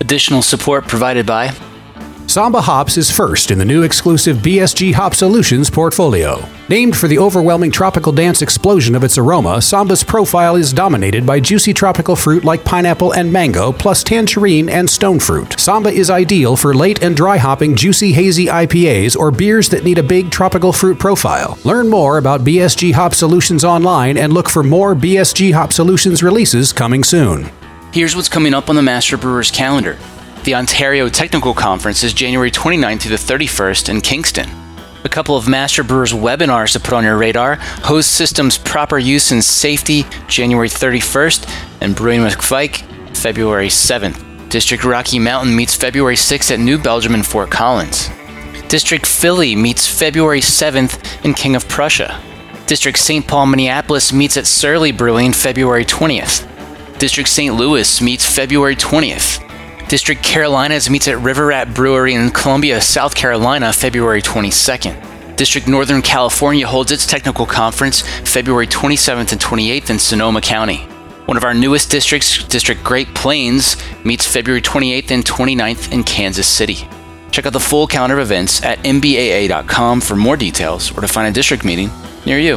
Additional 0.00 0.42
support 0.42 0.86
provided 0.86 1.26
by 1.26 1.52
Samba 2.28 2.60
Hops 2.60 2.98
is 2.98 3.10
first 3.10 3.50
in 3.50 3.58
the 3.58 3.64
new 3.64 3.84
exclusive 3.84 4.36
BSG 4.36 4.92
Hop 4.92 5.14
Solutions 5.14 5.70
portfolio. 5.70 6.46
Named 6.68 6.94
for 6.94 7.08
the 7.08 7.18
overwhelming 7.18 7.70
tropical 7.70 8.12
dance 8.12 8.42
explosion 8.42 8.94
of 8.94 9.02
its 9.02 9.16
aroma, 9.16 9.62
Samba's 9.62 10.04
profile 10.04 10.54
is 10.54 10.70
dominated 10.70 11.24
by 11.24 11.40
juicy 11.40 11.72
tropical 11.72 12.14
fruit 12.14 12.44
like 12.44 12.66
pineapple 12.66 13.12
and 13.12 13.32
mango, 13.32 13.72
plus 13.72 14.04
tangerine 14.04 14.68
and 14.68 14.90
stone 14.90 15.18
fruit. 15.18 15.58
Samba 15.58 15.88
is 15.88 16.10
ideal 16.10 16.54
for 16.54 16.74
late 16.74 17.02
and 17.02 17.16
dry 17.16 17.38
hopping 17.38 17.74
juicy 17.74 18.12
hazy 18.12 18.44
IPAs 18.44 19.16
or 19.16 19.30
beers 19.30 19.70
that 19.70 19.84
need 19.84 19.96
a 19.96 20.02
big 20.02 20.30
tropical 20.30 20.70
fruit 20.70 20.98
profile. 20.98 21.56
Learn 21.64 21.88
more 21.88 22.18
about 22.18 22.44
BSG 22.44 22.92
Hop 22.92 23.14
Solutions 23.14 23.64
online 23.64 24.18
and 24.18 24.34
look 24.34 24.50
for 24.50 24.62
more 24.62 24.94
BSG 24.94 25.54
Hop 25.54 25.72
Solutions 25.72 26.22
releases 26.22 26.74
coming 26.74 27.02
soon. 27.02 27.50
Here's 27.90 28.14
what's 28.14 28.28
coming 28.28 28.52
up 28.52 28.68
on 28.68 28.76
the 28.76 28.82
Master 28.82 29.16
Brewers 29.16 29.50
calendar. 29.50 29.96
The 30.44 30.54
Ontario 30.54 31.08
Technical 31.08 31.54
Conference 31.54 32.04
is 32.04 32.12
January 32.12 32.50
29th 32.50 33.00
to 33.00 33.08
the 33.08 33.16
31st 33.16 33.88
in 33.88 34.02
Kingston. 34.02 34.50
A 35.04 35.08
couple 35.08 35.38
of 35.38 35.48
Master 35.48 35.82
Brewers 35.82 36.12
webinars 36.12 36.74
to 36.74 36.80
put 36.80 36.92
on 36.92 37.02
your 37.02 37.16
radar 37.16 37.54
Host 37.54 38.12
Systems 38.12 38.58
Proper 38.58 38.98
Use 38.98 39.32
and 39.32 39.42
Safety, 39.42 40.04
January 40.26 40.68
31st, 40.68 41.50
and 41.80 41.96
Brewing 41.96 42.22
with 42.22 42.34
Fike, 42.34 42.84
February 43.16 43.68
7th. 43.68 44.50
District 44.50 44.84
Rocky 44.84 45.18
Mountain 45.18 45.56
meets 45.56 45.74
February 45.74 46.16
6th 46.16 46.50
at 46.50 46.60
New 46.60 46.76
Belgium 46.76 47.14
in 47.14 47.22
Fort 47.22 47.50
Collins. 47.50 48.10
District 48.68 49.06
Philly 49.06 49.56
meets 49.56 49.86
February 49.86 50.40
7th 50.40 51.24
in 51.24 51.32
King 51.32 51.56
of 51.56 51.66
Prussia. 51.68 52.20
District 52.66 52.98
St. 52.98 53.26
Paul 53.26 53.46
Minneapolis 53.46 54.12
meets 54.12 54.36
at 54.36 54.46
Surly 54.46 54.92
Brewing 54.92 55.32
February 55.32 55.86
20th. 55.86 56.57
District 56.98 57.28
St. 57.28 57.54
Louis 57.54 58.02
meets 58.02 58.28
February 58.28 58.74
20th. 58.74 59.88
District 59.88 60.20
Carolinas 60.20 60.90
meets 60.90 61.06
at 61.06 61.18
River 61.18 61.46
Rat 61.46 61.72
Brewery 61.72 62.14
in 62.14 62.30
Columbia, 62.30 62.80
South 62.80 63.14
Carolina, 63.14 63.72
February 63.72 64.20
22nd. 64.20 65.36
District 65.36 65.68
Northern 65.68 66.02
California 66.02 66.66
holds 66.66 66.90
its 66.90 67.06
technical 67.06 67.46
conference 67.46 68.00
February 68.28 68.66
27th 68.66 69.30
and 69.30 69.40
28th 69.40 69.90
in 69.90 69.98
Sonoma 70.00 70.40
County. 70.40 70.78
One 71.26 71.36
of 71.36 71.44
our 71.44 71.54
newest 71.54 71.88
districts, 71.88 72.42
District 72.44 72.82
Great 72.82 73.14
Plains, 73.14 73.76
meets 74.04 74.26
February 74.26 74.60
28th 74.60 75.12
and 75.12 75.24
29th 75.24 75.92
in 75.92 76.02
Kansas 76.02 76.48
City. 76.48 76.88
Check 77.30 77.46
out 77.46 77.52
the 77.52 77.60
full 77.60 77.86
calendar 77.86 78.18
of 78.18 78.22
events 78.22 78.64
at 78.64 78.78
mbaa.com 78.80 80.00
for 80.00 80.16
more 80.16 80.36
details 80.36 80.90
or 80.96 81.02
to 81.02 81.08
find 81.08 81.28
a 81.28 81.32
district 81.32 81.64
meeting 81.64 81.90
near 82.26 82.40
you. 82.40 82.56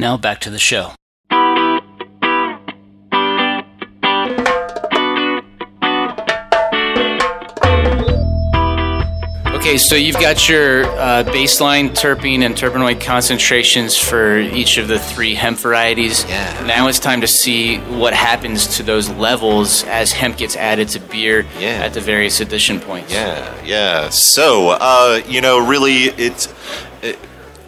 Now 0.00 0.16
back 0.16 0.40
to 0.42 0.50
the 0.50 0.60
show. 0.60 0.92
Okay, 9.58 9.76
so 9.76 9.96
you've 9.96 10.14
got 10.20 10.48
your 10.48 10.84
uh, 10.84 11.24
baseline 11.24 11.90
terpene 11.90 12.42
and 12.42 12.54
terpenoid 12.54 13.00
concentrations 13.00 13.98
for 13.98 14.38
each 14.38 14.78
of 14.78 14.88
the 14.88 14.98
three 14.98 15.34
hemp 15.34 15.58
varieties. 15.58 16.24
Yeah. 16.24 16.64
Now 16.66 16.86
it's 16.86 16.98
time 17.00 17.20
to 17.22 17.26
see 17.26 17.78
what 17.78 18.14
happens 18.14 18.76
to 18.76 18.82
those 18.82 19.08
levels 19.10 19.82
as 19.84 20.12
hemp 20.12 20.38
gets 20.38 20.56
added 20.56 20.88
to 20.90 21.00
beer 21.00 21.44
Yeah. 21.58 21.84
at 21.84 21.92
the 21.92 22.00
various 22.00 22.40
addition 22.40 22.78
points. 22.80 23.12
Yeah, 23.12 23.52
yeah. 23.64 24.08
So, 24.10 24.70
uh, 24.80 25.20
you 25.26 25.40
know, 25.40 25.58
really, 25.66 26.04
it's. 26.04 26.48
It, 27.02 27.18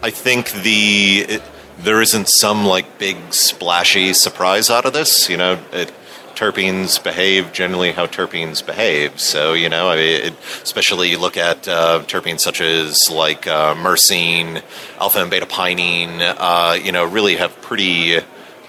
I 0.01 0.09
think 0.09 0.51
the 0.63 1.25
it, 1.29 1.43
there 1.83 2.01
isn't 2.01 2.29
some 2.29 2.65
like 2.65 2.99
big 2.99 3.17
splashy 3.33 4.13
surprise 4.13 4.69
out 4.69 4.85
of 4.85 4.93
this. 4.93 5.29
You 5.29 5.37
know, 5.37 5.59
it, 5.71 5.91
terpenes 6.35 7.01
behave 7.03 7.51
generally 7.51 7.91
how 7.91 8.07
terpenes 8.07 8.65
behave. 8.65 9.19
So 9.19 9.53
you 9.53 9.69
know, 9.69 9.89
I 9.89 9.95
mean, 9.95 10.21
it, 10.25 10.33
especially 10.63 11.09
you 11.09 11.19
look 11.19 11.37
at 11.37 11.67
uh, 11.67 12.03
terpenes 12.07 12.41
such 12.41 12.61
as 12.61 12.97
like 13.11 13.47
uh, 13.47 13.75
myrcene, 13.75 14.61
alpha 14.99 15.19
and 15.19 15.29
beta 15.29 15.45
pinene. 15.45 16.19
Uh, 16.37 16.77
you 16.81 16.91
know, 16.91 17.05
really 17.05 17.35
have 17.35 17.59
pretty 17.61 18.19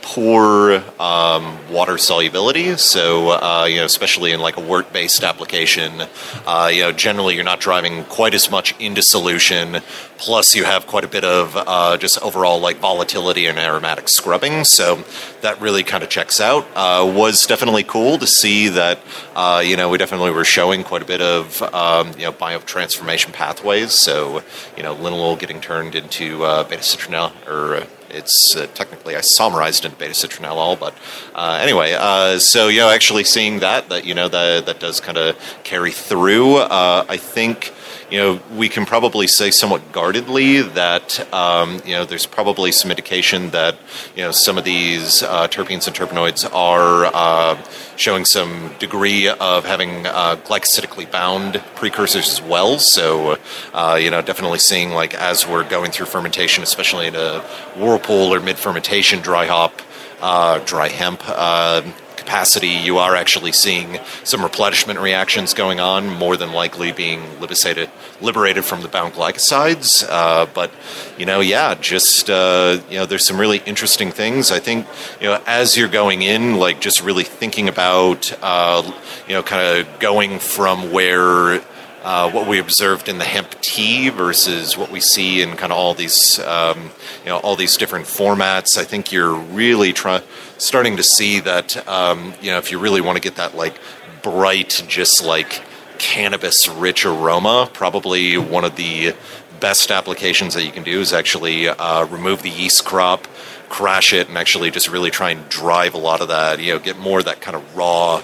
poor 0.02 0.82
um, 1.00 1.56
water 1.70 1.96
solubility. 1.96 2.76
So, 2.76 3.30
uh, 3.30 3.66
you 3.68 3.76
know, 3.76 3.84
especially 3.84 4.32
in 4.32 4.40
like 4.40 4.56
a 4.56 4.60
wort-based 4.60 5.22
application, 5.22 6.02
uh, 6.46 6.70
you 6.72 6.82
know, 6.82 6.92
generally 6.92 7.36
you're 7.36 7.44
not 7.44 7.60
driving 7.60 8.04
quite 8.04 8.34
as 8.34 8.50
much 8.50 8.78
into 8.78 9.00
solution. 9.00 9.78
Plus, 10.18 10.54
you 10.54 10.64
have 10.64 10.86
quite 10.86 11.04
a 11.04 11.08
bit 11.08 11.24
of 11.24 11.56
uh, 11.56 11.96
just 11.96 12.20
overall 12.22 12.60
like 12.60 12.76
volatility 12.76 13.46
and 13.46 13.58
aromatic 13.58 14.08
scrubbing. 14.08 14.64
So 14.64 15.04
that 15.40 15.60
really 15.60 15.82
kind 15.82 16.02
of 16.04 16.10
checks 16.10 16.40
out. 16.40 16.66
Uh, 16.74 17.10
was 17.12 17.46
definitely 17.46 17.84
cool 17.84 18.18
to 18.18 18.26
see 18.26 18.68
that. 18.68 19.00
Uh, 19.34 19.62
you 19.64 19.76
know, 19.76 19.88
we 19.88 19.98
definitely 19.98 20.30
were 20.30 20.44
showing 20.44 20.84
quite 20.84 21.02
a 21.02 21.06
bit 21.06 21.20
of 21.20 21.62
um, 21.74 22.12
you 22.12 22.24
know 22.24 22.32
biotransformation 22.32 23.32
pathways. 23.32 23.92
So, 23.92 24.42
you 24.76 24.82
know, 24.82 24.94
linalool 24.94 25.38
getting 25.38 25.60
turned 25.60 25.94
into 25.94 26.44
uh, 26.44 26.64
beta 26.64 26.82
citronella 26.82 27.32
or 27.48 27.86
it's 28.12 28.54
uh, 28.56 28.66
technically 28.74 29.14
isomerized 29.14 29.84
in 29.84 29.92
beta 29.92 30.12
citronellol, 30.12 30.78
but 30.78 30.94
uh, 31.34 31.58
anyway, 31.60 31.94
uh, 31.98 32.38
so 32.38 32.68
you 32.68 32.80
know, 32.80 32.90
actually 32.90 33.24
seeing 33.24 33.60
that 33.60 33.88
that 33.88 34.04
you 34.04 34.14
know 34.14 34.28
that 34.28 34.66
that 34.66 34.80
does 34.80 35.00
kind 35.00 35.18
of 35.18 35.36
carry 35.64 35.92
through. 35.92 36.56
Uh, 36.56 37.04
I 37.08 37.16
think 37.16 37.72
you 38.12 38.18
know, 38.18 38.40
we 38.54 38.68
can 38.68 38.84
probably 38.84 39.26
say 39.26 39.50
somewhat 39.50 39.90
guardedly 39.90 40.60
that 40.60 41.32
um, 41.32 41.80
you 41.86 41.94
know 41.94 42.04
there's 42.04 42.26
probably 42.26 42.70
some 42.70 42.90
indication 42.90 43.48
that 43.50 43.78
you 44.14 44.22
know 44.22 44.30
some 44.30 44.58
of 44.58 44.64
these 44.64 45.22
uh, 45.22 45.48
terpenes 45.48 45.86
and 45.86 45.96
terpenoids 45.96 46.46
are 46.52 47.06
uh, 47.06 47.56
showing 47.96 48.26
some 48.26 48.70
degree 48.78 49.28
of 49.28 49.64
having 49.64 50.06
uh, 50.06 50.36
glycosidically 50.44 51.10
bound 51.10 51.62
precursors 51.74 52.28
as 52.28 52.42
well. 52.42 52.78
So 52.78 53.38
uh, 53.72 53.98
you 53.98 54.10
know, 54.10 54.20
definitely 54.20 54.58
seeing 54.58 54.90
like 54.90 55.14
as 55.14 55.48
we're 55.48 55.66
going 55.66 55.90
through 55.90 56.06
fermentation, 56.06 56.62
especially 56.62 57.06
in 57.06 57.14
a 57.14 57.40
whirlpool 57.78 58.34
or 58.34 58.40
mid 58.40 58.58
fermentation 58.58 59.20
dry 59.20 59.46
hop. 59.46 59.80
Uh, 60.24 60.60
dry 60.60 60.86
hemp 60.86 61.20
uh, 61.26 61.82
capacity, 62.22 62.68
you 62.68 62.98
are 62.98 63.14
actually 63.16 63.52
seeing 63.52 63.98
some 64.24 64.42
replenishment 64.42 64.98
reactions 65.00 65.54
going 65.54 65.80
on, 65.80 66.08
more 66.08 66.36
than 66.36 66.52
likely 66.52 66.92
being 66.92 67.20
liberated, 67.40 67.90
liberated 68.20 68.64
from 68.64 68.82
the 68.82 68.88
bound 68.88 69.14
glycosides. 69.14 70.06
Uh, 70.08 70.46
but, 70.54 70.70
you 71.18 71.26
know, 71.26 71.40
yeah, 71.40 71.74
just, 71.74 72.30
uh, 72.30 72.78
you 72.88 72.96
know, 72.98 73.06
there's 73.06 73.26
some 73.26 73.38
really 73.40 73.60
interesting 73.66 74.10
things. 74.12 74.50
I 74.50 74.60
think, 74.60 74.86
you 75.20 75.26
know, 75.28 75.42
as 75.46 75.76
you're 75.76 75.88
going 75.88 76.22
in, 76.22 76.56
like 76.56 76.80
just 76.80 77.02
really 77.02 77.24
thinking 77.24 77.68
about, 77.68 78.32
uh, 78.42 78.82
you 79.26 79.34
know, 79.34 79.42
kind 79.42 79.62
of 79.78 79.98
going 79.98 80.38
from 80.38 80.92
where 80.92 81.62
uh, 82.02 82.30
what 82.30 82.48
we 82.48 82.58
observed 82.58 83.08
in 83.08 83.18
the 83.18 83.24
hemp 83.24 83.60
tea 83.60 84.08
versus 84.08 84.76
what 84.76 84.90
we 84.90 85.00
see 85.00 85.40
in 85.40 85.56
kind 85.56 85.72
of 85.72 85.78
all 85.78 85.94
these 85.94 86.38
um, 86.40 86.90
you 87.24 87.26
know 87.30 87.38
all 87.38 87.56
these 87.56 87.76
different 87.76 88.06
formats. 88.06 88.76
I 88.76 88.84
think 88.84 89.12
you're 89.12 89.34
really 89.34 89.92
trying 89.92 90.22
starting 90.58 90.96
to 90.96 91.04
see 91.04 91.40
that 91.40 91.86
um, 91.88 92.34
you 92.40 92.50
know 92.50 92.58
if 92.58 92.70
you 92.72 92.78
really 92.78 93.00
want 93.00 93.16
to 93.16 93.22
get 93.22 93.36
that 93.36 93.54
like 93.56 93.78
bright, 94.22 94.84
just 94.88 95.22
like 95.22 95.62
cannabis 95.98 96.68
rich 96.68 97.06
aroma, 97.06 97.70
probably 97.72 98.36
one 98.36 98.64
of 98.64 98.76
the 98.76 99.14
best 99.60 99.92
applications 99.92 100.54
that 100.54 100.64
you 100.64 100.72
can 100.72 100.82
do 100.82 101.00
is 101.00 101.12
actually 101.12 101.68
uh, 101.68 102.04
remove 102.06 102.42
the 102.42 102.50
yeast 102.50 102.84
crop, 102.84 103.28
crash 103.68 104.12
it, 104.12 104.28
and 104.28 104.36
actually 104.36 104.72
just 104.72 104.88
really 104.88 105.10
try 105.10 105.30
and 105.30 105.48
drive 105.48 105.94
a 105.94 105.98
lot 105.98 106.20
of 106.20 106.28
that. 106.28 106.58
You 106.58 106.72
know, 106.72 106.78
get 106.80 106.98
more 106.98 107.20
of 107.20 107.26
that 107.26 107.40
kind 107.40 107.56
of 107.56 107.76
raw 107.76 108.22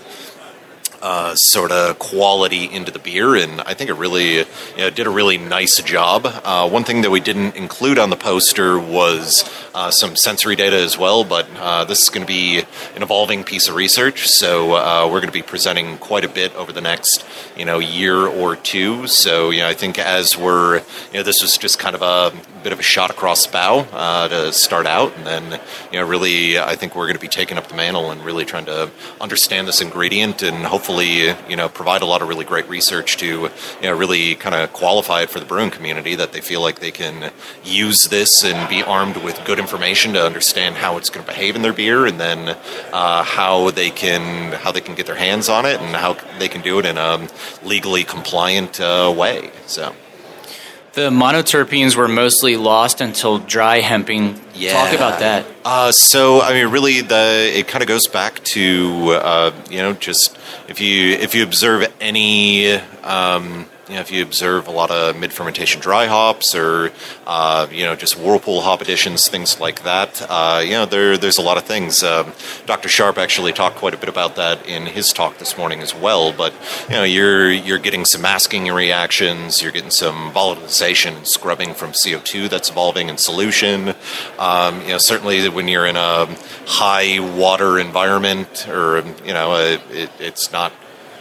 uh, 1.03 1.35
sort 1.35 1.73
of 1.73 1.99
quality 1.99 2.65
into 2.65 2.91
the 2.91 2.99
beer, 2.99 3.37
and 3.37 3.61
I 3.63 3.75
think 3.75 3.91
it 3.91 3.95
really 3.95 4.39
you 4.39 4.45
know, 4.77 4.91
did 4.91 5.07
a 5.07 5.11
really 5.11 5.39
nice 5.39 5.81
job. 5.83 6.27
Uh, 6.27 6.69
one 6.69 6.85
thing 6.85 7.03
that 7.03 7.11
we 7.11 7.21
didn't 7.21 7.57
include 7.57 7.99
on 7.99 8.11
the 8.11 8.17
poster 8.17 8.79
was 8.79 9.49
uh, 9.75 9.91
some 9.91 10.17
sensory 10.17 10.57
data 10.57 10.77
as 10.77 10.99
well, 10.99 11.25
but 11.25 11.47
uh, 11.57 11.85
this 11.85 12.03
is 12.03 12.09
going 12.09 12.27
to 12.27 12.33
be 12.33 12.59
an 12.95 13.03
evolving 13.03 13.45
piece 13.45 13.69
of 13.69 13.75
research, 13.75 14.27
so 14.27 14.75
uh, 14.75 15.05
we're 15.07 15.21
going 15.21 15.27
to 15.27 15.33
be 15.33 15.43
presenting 15.43 15.99
quite 15.99 16.25
a 16.25 16.29
bit 16.29 16.55
over 16.57 16.73
the 16.73 16.81
next 16.81 17.25
you 17.57 17.65
know 17.65 17.79
year 17.79 18.27
or 18.27 18.57
two. 18.57 19.07
So 19.07 19.51
you 19.51 19.61
know, 19.61 19.69
I 19.69 19.75
think 19.75 19.99
as 19.99 20.37
we're 20.37 20.79
you 20.79 21.15
know, 21.15 21.23
this 21.23 21.43
was 21.43 21.57
just 21.59 21.79
kind 21.79 21.95
of 21.95 22.03
a 22.03 22.33
bit 22.63 22.73
of 22.73 22.79
a 22.79 22.83
shot 22.83 23.11
across 23.11 23.47
the 23.47 23.53
bow 23.53 23.81
uh, 23.93 24.29
to 24.29 24.53
start 24.53 24.87
out, 24.87 25.17
and 25.17 25.27
then 25.27 25.61
you 25.93 25.99
know, 25.99 26.07
really, 26.07 26.59
I 26.59 26.77
think 26.77 26.95
we're 26.95 27.07
going 27.07 27.17
to 27.17 27.21
be 27.21 27.29
taking 27.29 27.59
up 27.59 27.69
the 27.69 27.75
mantle 27.75 28.11
and 28.11 28.25
really 28.25 28.45
trying 28.45 28.67
to 28.67 28.91
understand 29.21 29.69
this 29.69 29.81
ingredient 29.81 30.43
and 30.43 30.65
hopefully, 30.65 31.35
you 31.49 31.57
know, 31.57 31.69
provide 31.69 32.03
a 32.03 32.07
lot 32.07 32.23
of 32.23 32.29
really 32.29 32.45
great 32.45 32.69
research 32.69 33.17
to, 33.19 33.27
you 33.27 33.51
know, 33.83 33.97
really 33.97 34.35
kind 34.35 34.55
of 34.55 34.73
qualify 34.73 35.23
it 35.23 35.31
for 35.31 35.41
the 35.41 35.47
brewing 35.47 35.71
community 35.71 36.15
that 36.15 36.33
they 36.33 36.41
feel 36.41 36.61
like 36.61 36.81
they 36.81 36.91
can 36.91 37.33
use 37.65 38.09
this 38.09 38.45
and 38.45 38.69
be 38.69 38.83
armed 38.83 39.17
with 39.19 39.45
good 39.45 39.59
information 39.59 40.13
to 40.13 40.25
understand 40.25 40.77
how 40.77 40.97
it's 40.97 41.11
going 41.11 41.25
to 41.25 41.33
behave 41.33 41.57
in 41.57 41.63
their 41.63 41.73
beer, 41.73 42.07
and 42.07 42.19
then 42.19 42.57
uh, 42.93 43.23
how 43.23 43.71
they 43.71 43.91
can 43.91 44.53
how 44.53 44.73
they 44.73 44.81
can 44.81 44.95
get 44.95 45.07
their 45.07 45.15
hands 45.15 45.49
on 45.49 45.65
it 45.65 45.81
and 45.81 45.95
how 45.95 46.15
they 46.39 46.49
can 46.49 46.63
do 46.63 46.79
it 46.79 46.87
in 46.87 46.99
a 46.99 47.29
legally 47.63 48.05
compliant 48.05 48.81
uh, 48.81 49.13
way. 49.17 49.51
So. 49.67 49.95
The 50.99 51.11
monoterpenes 51.11 51.95
were 51.95 52.09
mostly 52.09 52.57
lost 52.57 53.01
until 53.01 53.39
dry 53.39 53.79
hemping. 53.79 54.41
Yeah. 54.53 54.73
Talk 54.73 54.93
about 54.97 55.21
that. 55.21 55.47
Uh, 55.65 55.93
so 55.93 56.41
I 56.43 56.53
mean, 56.55 56.73
really, 56.73 57.03
the 57.03 57.53
it 57.55 57.69
kind 57.69 57.83
of 57.83 57.89
goes 57.89 58.09
back 58.09 58.43
to 58.47 59.11
uh, 59.13 59.53
you 59.71 59.79
know 59.79 59.93
just 59.93 60.37
if 60.67 60.81
you 60.81 61.13
if 61.13 61.37
you 61.37 61.45
observe 61.45 61.87
any 62.01 62.73
um, 63.05 63.67
you 63.89 63.95
know, 63.95 64.01
if 64.01 64.11
you 64.11 64.23
observe 64.23 64.69
a 64.69 64.71
lot 64.71 64.91
of 64.91 65.17
mid 65.17 65.33
fermentation 65.33 65.81
dry 65.81 66.07
hops 66.07 66.55
or 66.55 66.93
uh, 67.27 67.67
you 67.71 67.85
know 67.85 67.97
just 67.97 68.19
whirlpool 68.19 68.61
hop 68.61 68.81
additions, 68.81 69.29
things 69.29 69.59
like 69.59 69.83
that, 69.85 70.25
uh, 70.29 70.61
you 70.63 70.73
know 70.73 70.85
there 70.85 71.17
there's 71.17 71.39
a 71.39 71.43
lot 71.43 71.57
of 71.57 71.65
things. 71.65 72.03
Um, 72.03 72.33
Dr. 72.67 72.89
Sharp 72.89 73.17
actually 73.17 73.53
talked 73.53 73.77
quite 73.77 73.95
a 73.95 73.97
bit 73.97 74.09
about 74.09 74.37
that 74.37 74.67
in 74.67 74.87
his 74.87 75.13
talk 75.13 75.39
this 75.39 75.57
morning 75.57 75.81
as 75.81 75.95
well. 75.95 76.33
But 76.33 76.53
you 76.89 76.97
know 76.97 77.05
you're 77.05 77.51
you're 77.51 77.79
getting 77.79 78.05
some 78.05 78.21
masking 78.21 78.67
reactions, 78.69 79.63
you're 79.63 79.73
getting 79.73 79.91
some 79.91 80.33
volatilization 80.33 81.17
and 81.17 81.27
scrubbing 81.27 81.73
from 81.75 81.93
CO2 81.93 82.51
that's 82.51 82.71
evolving 82.71 83.09
in 83.09 83.17
solution. 83.17 83.95
Um, 84.39 84.83
you 84.83 84.89
know 84.89 84.99
certainly 84.99 85.49
when 85.49 85.67
you're 85.67 85.87
in 85.87 85.97
a 85.97 86.27
high 86.67 87.21
water 87.21 87.79
environment 87.79 88.69
or 88.69 89.03
you 89.25 89.33
know 89.33 89.57
it, 89.57 90.11
it's 90.19 90.53
not 90.53 90.73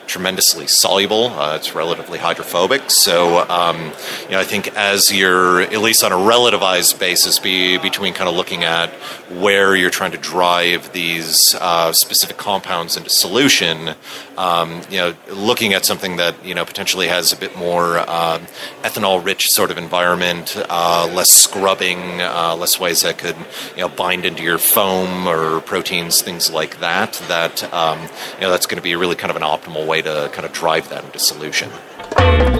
tremendously 0.08 0.66
soluble. 0.68 1.28
Uh, 1.28 1.56
it's 1.56 1.76
relatively 1.76 2.18
hydrophobic. 2.18 2.90
So, 2.90 3.48
um, 3.50 3.92
you 4.26 4.32
know, 4.32 4.40
I 4.40 4.44
think 4.44 4.76
as 4.76 5.12
you're, 5.12 5.62
at 5.62 5.82
least 5.82 6.04
on 6.04 6.12
a 6.12 6.16
relativized 6.16 7.00
basis, 7.00 7.40
be 7.40 7.78
between 7.78 8.14
kind 8.14 8.30
of 8.30 8.36
looking 8.36 8.64
at 8.64 8.90
where 9.30 9.76
you're 9.76 9.90
trying 9.90 10.12
to 10.12 10.18
drive 10.18 10.94
these 10.94 11.56
uh, 11.60 11.92
specific 11.92 12.38
compounds 12.38 12.96
into 12.98 13.10
solution, 13.10 13.96
um, 14.38 14.82
you 14.90 14.98
know, 14.98 15.14
looking 15.30 15.74
at 15.74 15.86
something 15.86 16.16
that, 16.18 16.34
you 16.46 16.56
know, 16.56 16.64
potentially 16.64 17.08
has 17.08 17.34
a 17.34 17.36
bit 17.36 17.56
more 17.58 18.00
um, 18.10 18.48
ethanol 18.84 19.24
rich 19.24 19.48
sort 19.50 19.70
of 19.72 19.78
environment, 19.78 20.56
uh, 20.70 21.10
less 21.14 21.32
scrubbing, 21.32 22.22
uh, 22.22 22.56
less 22.58 22.80
ways 22.80 23.02
that 23.02 23.18
could, 23.18 23.36
you 23.76 23.82
know, 23.82 23.90
bind 23.90 24.26
into 24.26 24.44
your 24.44 24.58
foam 24.58 25.28
or 25.28 25.60
proteins, 25.62 26.22
things 26.22 26.52
like 26.52 26.80
that, 26.80 27.14
that, 27.28 27.72
um, 27.74 28.00
you 28.36 28.42
know, 28.42 28.52
that's 28.52 28.66
going 28.66 28.78
to 28.78 28.84
be 28.84 28.96
really 28.96 29.16
kind 29.16 29.32
of 29.32 29.36
an 29.36 29.44
optimal 29.44 29.86
way 29.86 29.97
way 29.98 30.02
to 30.02 30.30
kind 30.34 30.46
of 30.46 30.54
drive 30.54 30.90
that 30.90 31.04
into 31.04 31.20
solution. 31.20 31.70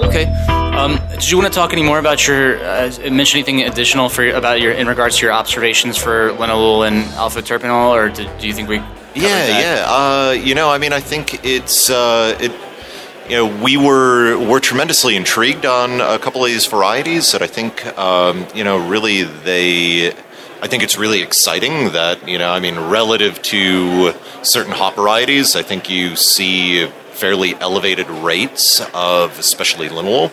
Okay. 0.04 0.26
Um, 0.78 1.00
did 1.10 1.30
you 1.30 1.38
want 1.38 1.52
to 1.52 1.56
talk 1.56 1.74
any 1.74 1.84
more 1.84 2.00
about 2.00 2.28
your 2.28 2.60
uh, 2.64 2.92
mention 3.12 3.40
anything 3.40 3.64
additional 3.64 4.10
for 4.10 4.28
about 4.30 4.62
your 4.62 4.74
in 4.74 4.88
regards 4.88 5.18
to 5.18 5.26
your 5.26 5.34
observations 5.34 5.98
for 5.98 6.32
linalool 6.32 6.88
and 6.88 7.06
alpha 7.16 7.42
terpineol, 7.42 7.90
or 7.90 8.10
do, 8.10 8.30
do 8.40 8.48
you 8.48 8.54
think 8.54 8.70
we? 8.70 8.78
Yeah, 9.16 9.60
yeah. 9.60 9.86
Uh, 9.88 10.32
you 10.32 10.54
know, 10.54 10.70
I 10.70 10.78
mean, 10.78 10.94
I 10.94 11.00
think 11.00 11.44
it's 11.44 11.90
uh, 11.90 12.38
it. 12.40 12.52
You 13.30 13.36
know, 13.36 13.64
we 13.64 13.76
were 13.76 14.38
were 14.38 14.60
tremendously 14.60 15.16
intrigued 15.16 15.66
on 15.66 16.00
a 16.00 16.18
couple 16.20 16.46
of 16.46 16.50
these 16.50 16.66
varieties 16.66 17.32
that 17.34 17.42
I 17.42 17.48
think 17.48 17.86
um, 17.98 18.46
you 18.54 18.64
know 18.64 18.78
really 18.88 19.24
they. 19.24 20.16
I 20.60 20.68
think 20.68 20.82
it's 20.82 20.98
really 20.98 21.22
exciting 21.22 21.92
that 21.92 22.28
you 22.28 22.38
know, 22.38 22.52
I 22.52 22.60
mean, 22.60 22.78
relative 22.80 23.42
to 23.44 24.14
certain 24.42 24.74
hop 24.74 24.96
varieties, 24.96 25.56
I 25.56 25.62
think 25.62 25.90
you 25.90 26.16
see 26.16 26.88
fairly 27.12 27.56
elevated 27.56 28.10
rates 28.10 28.82
of 28.94 29.38
especially 29.40 29.90
linalool. 29.90 30.32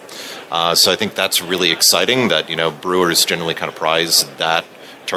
Uh, 0.51 0.75
so 0.75 0.93
I 0.93 0.97
think 0.97 1.15
that's 1.15 1.43
really 1.43 1.71
exciting 1.71 2.29
that 2.29 2.49
you 2.49 2.57
know 2.57 2.71
brewers 2.71 3.25
generally 3.25 3.55
kind 3.55 3.69
of 3.71 3.77
prize 3.77 4.25
that 4.37 4.65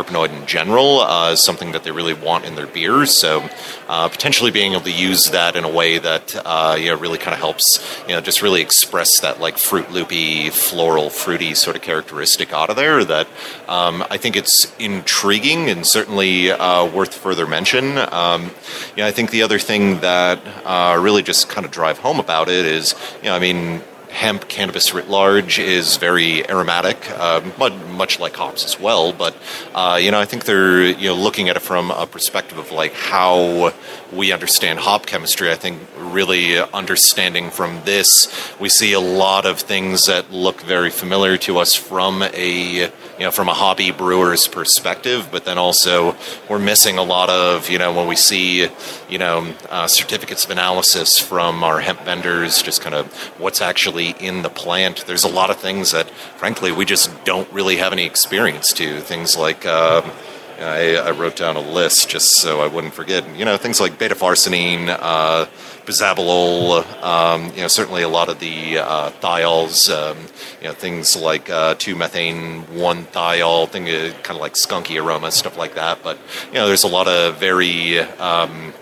terpenoid 0.03 0.29
in 0.29 0.45
general 0.45 0.99
uh, 0.99 1.31
is 1.31 1.43
something 1.43 1.71
that 1.71 1.83
they 1.83 1.91
really 1.91 2.13
want 2.13 2.45
in 2.45 2.55
their 2.55 2.67
beers. 2.67 3.17
So 3.19 3.47
uh, 3.88 4.10
potentially 4.10 4.51
being 4.51 4.73
able 4.73 4.83
to 4.83 4.91
use 4.91 5.31
that 5.31 5.55
in 5.55 5.63
a 5.63 5.69
way 5.69 5.97
that 5.97 6.36
uh, 6.45 6.75
you 6.79 6.88
know 6.88 6.95
really 6.95 7.17
kind 7.17 7.33
of 7.33 7.39
helps 7.39 7.63
you 8.07 8.13
know 8.13 8.21
just 8.21 8.41
really 8.41 8.62
express 8.62 9.19
that 9.21 9.39
like 9.39 9.57
fruit 9.57 9.91
loopy, 9.91 10.49
floral, 10.49 11.10
fruity 11.10 11.53
sort 11.53 11.75
of 11.75 11.81
characteristic 11.81 12.53
out 12.53 12.69
of 12.69 12.75
there. 12.75 13.03
That 13.03 13.27
um, 13.67 14.03
I 14.10 14.17
think 14.17 14.36
it's 14.36 14.71
intriguing 14.79 15.69
and 15.69 15.86
certainly 15.86 16.51
uh, 16.51 16.86
worth 16.86 17.13
further 17.13 17.47
mention. 17.47 17.97
Um, 17.97 18.51
you 18.95 19.03
know, 19.03 19.07
I 19.07 19.12
think 19.12 19.31
the 19.31 19.43
other 19.43 19.60
thing 19.60 19.99
that 20.01 20.39
uh, 20.65 20.99
really 20.99 21.23
just 21.23 21.49
kind 21.49 21.65
of 21.65 21.71
drive 21.71 21.99
home 21.99 22.19
about 22.19 22.49
it 22.49 22.65
is 22.65 22.95
you 23.21 23.29
know 23.29 23.36
I 23.36 23.39
mean 23.39 23.81
hemp 24.09 24.47
cannabis 24.47 24.93
writ 24.93 25.09
large 25.09 25.59
is 25.59 25.97
very 25.97 26.47
aromatic, 26.49 26.97
uh, 27.11 27.41
much 27.57 28.19
like 28.19 28.35
hops 28.35 28.65
as 28.65 28.79
well. 28.79 29.13
But 29.13 29.35
uh, 29.73 29.99
you 30.01 30.11
know, 30.11 30.19
I 30.19 30.25
think 30.25 30.45
they're 30.45 30.83
you 30.83 31.09
know 31.09 31.15
looking 31.15 31.49
at 31.49 31.55
it 31.55 31.61
from 31.61 31.91
a 31.91 32.07
perspective 32.07 32.57
of 32.57 32.71
like 32.71 32.93
how 32.93 33.73
we 34.11 34.31
understand 34.31 34.79
hop 34.79 35.05
chemistry. 35.05 35.51
I 35.51 35.55
think 35.55 35.81
really 35.97 36.57
understanding 36.57 37.49
from 37.49 37.81
this, 37.83 38.27
we 38.59 38.69
see 38.69 38.93
a 38.93 38.99
lot 38.99 39.45
of 39.45 39.59
things 39.59 40.05
that 40.05 40.31
look 40.31 40.61
very 40.61 40.89
familiar 40.89 41.37
to 41.37 41.57
us 41.59 41.75
from 41.75 42.23
a 42.23 42.91
you 43.17 43.25
know 43.25 43.32
from 43.32 43.49
a 43.49 43.53
hobby 43.53 43.91
brewer's 43.91 44.47
perspective. 44.47 45.30
But 45.32 45.45
then 45.45 45.58
also 45.58 46.15
we're 46.49 46.60
missing 46.60 46.97
a 46.97 47.03
lot 47.03 47.30
of 47.30 47.69
you 47.69 47.77
know 47.77 47.93
when 47.93 48.08
we 48.08 48.15
see 48.15 48.69
you 49.10 49.17
know 49.17 49.53
uh, 49.69 49.88
certificates 49.88 50.45
of 50.45 50.51
analysis 50.51 51.19
from 51.19 51.63
our 51.63 51.80
hemp 51.80 52.01
vendors, 52.01 52.62
just 52.62 52.82
kind 52.82 52.95
of 52.95 53.12
what's 53.39 53.62
actually 53.62 54.12
in 54.19 54.41
the 54.41 54.49
plant. 54.49 55.06
There's 55.06 55.23
a 55.23 55.30
lot 55.30 55.49
of 55.49 55.58
things 55.58 55.91
that 55.91 56.10
frankly 56.10 56.71
we 56.71 56.86
just 56.86 57.12
don't 57.25 57.51
really 57.51 57.77
have 57.77 57.93
any 57.93 58.06
experience 58.06 58.73
to. 58.73 58.99
Things 59.01 59.38
like 59.38 59.65
um, 59.65 60.10
I, 60.59 60.95
I, 60.95 61.11
wrote 61.11 61.35
down 61.35 61.55
a 61.55 61.61
list 61.61 62.09
just 62.09 62.37
so 62.37 62.61
I 62.61 62.67
wouldn't 62.67 62.93
forget. 62.93 63.23
You 63.35 63.45
know, 63.45 63.57
things 63.57 63.79
like 63.79 63.99
beta 63.99 64.15
farnesene, 64.15 64.95
uh, 64.99 65.45
bisabolol, 65.85 66.83
um, 67.03 67.45
you 67.55 67.61
know, 67.61 67.67
certainly 67.67 68.03
a 68.03 68.09
lot 68.09 68.29
of 68.29 68.39
the 68.39 68.79
uh, 68.79 69.11
thiols, 69.21 69.89
um, 69.89 70.17
you 70.61 70.67
know, 70.67 70.73
things 70.73 71.15
like 71.15 71.49
uh, 71.49 71.75
2-methane 71.75 72.63
1-thiol, 72.63 73.69
thing 73.69 73.87
uh, 73.87 74.13
kind 74.23 74.35
of 74.35 74.41
like 74.41 74.53
skunky 74.53 75.01
aroma, 75.01 75.31
stuff 75.31 75.57
like 75.57 75.75
that. 75.75 76.03
But, 76.03 76.17
you 76.47 76.55
know, 76.55 76.67
there's 76.67 76.83
a 76.83 76.89
lot 76.89 77.07
of 77.07 77.37
very... 77.37 77.99
Um, 77.99 78.73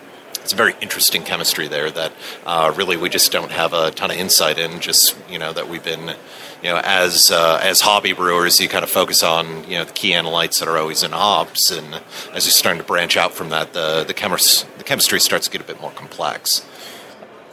it's 0.46 0.54
a 0.54 0.56
very 0.56 0.76
interesting 0.80 1.24
chemistry 1.24 1.68
there 1.68 1.90
that 1.90 2.14
uh, 2.46 2.72
really 2.78 2.98
we 2.98 3.10
just 3.10 3.32
don't 3.32 3.52
have 3.52 3.74
a 3.74 3.90
ton 3.90 4.12
of 4.12 4.18
insight 4.18 4.60
in. 4.60 4.80
Just 4.80 5.18
you 5.28 5.40
know 5.40 5.52
that 5.52 5.68
we've 5.68 5.84
been, 5.84 6.16
you 6.62 6.70
know, 6.70 6.80
as 6.84 7.32
uh, 7.32 7.60
as 7.64 7.82
hobby 7.82 8.14
brewers, 8.14 8.60
you 8.60 8.70
kind 8.70 8.84
of 8.84 8.92
focus 8.92 9.24
on 9.24 9.64
you 9.68 9.80
know 9.80 9.86
the 9.86 9.94
key 9.94 10.12
analytes 10.12 10.60
that 10.60 10.68
are 10.68 10.78
always 10.78 11.02
in 11.02 11.14
hops, 11.14 11.72
and 11.72 11.96
as 12.32 12.46
you're 12.46 12.52
starting 12.52 12.80
to 12.80 12.86
branch 12.86 13.18
out 13.18 13.34
from 13.34 13.50
that, 13.50 13.74
the 13.74 14.04
the, 14.04 14.14
chemis- 14.14 14.66
the 14.78 14.84
chemistry 14.84 15.20
starts 15.20 15.48
to 15.48 15.52
get 15.52 15.62
a 15.62 15.64
bit 15.64 15.82
more 15.82 15.90
complex. 15.92 16.64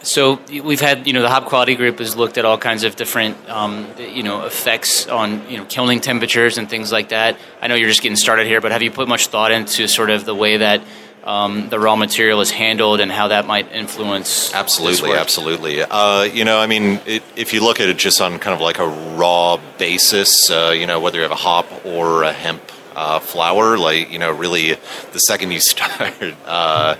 So 0.03 0.41
we've 0.51 0.81
had, 0.81 1.07
you 1.07 1.13
know, 1.13 1.23
the 1.23 1.29
hop 1.29 1.47
quality 1.47 1.77
group 1.77 2.01
has 2.01 2.17
looked 2.17 2.37
at 2.37 2.45
all 2.45 2.59
kinds 2.59 2.83
of 2.83 2.97
different, 2.97 3.37
um, 3.49 3.87
you 3.97 4.25
know, 4.25 4.45
effects 4.45 5.07
on, 5.07 5.49
you 5.49 5.59
know, 5.59 5.65
kilning 5.67 6.01
temperatures 6.01 6.59
and 6.59 6.69
things 6.69 6.91
like 6.91 7.11
that. 7.11 7.39
I 7.61 7.69
know 7.69 7.77
you're 7.77 7.89
just 7.89 8.03
getting 8.03 8.17
started 8.17 8.49
here, 8.49 8.61
but 8.61 8.73
have 8.73 8.83
you 8.83 8.91
put 8.91 9.07
much 9.07 9.29
thought 9.29 9.53
into 9.53 9.87
sort 9.87 10.11
of 10.11 10.25
the 10.25 10.35
way 10.35 10.57
that 10.57 10.83
um, 11.25 11.69
the 11.69 11.79
raw 11.79 11.97
material 11.97 12.41
is 12.41 12.51
handled 12.51 13.01
and 13.01 13.11
how 13.11 13.29
that 13.29 13.47
might 13.47 13.71
influence. 13.73 14.53
Absolutely, 14.55 15.13
absolutely. 15.13 15.83
Uh, 15.83 16.23
you 16.23 16.45
know, 16.45 16.59
I 16.59 16.67
mean, 16.67 17.01
it, 17.07 17.23
if 17.37 17.53
you 17.53 17.63
look 17.63 17.81
at 17.81 17.89
it 17.89 17.97
just 17.97 18.21
on 18.21 18.39
kind 18.39 18.55
of 18.55 18.61
like 18.61 18.79
a 18.79 18.87
raw 18.87 19.59
basis, 19.79 20.51
uh, 20.51 20.75
you 20.77 20.87
know, 20.87 21.01
whether 21.01 21.19
you 21.19 21.23
have 21.23 21.33
a 21.33 21.37
hop 21.37 21.67
or 21.87 22.25
a 22.25 22.33
hemp 22.33 22.63
uh, 22.97 23.21
flower, 23.21 23.79
like 23.79 24.11
you 24.11 24.19
know, 24.19 24.33
really, 24.33 24.75
the 25.13 25.19
second 25.19 25.53
you 25.53 25.61
start 25.61 26.15
uh, 26.45 26.97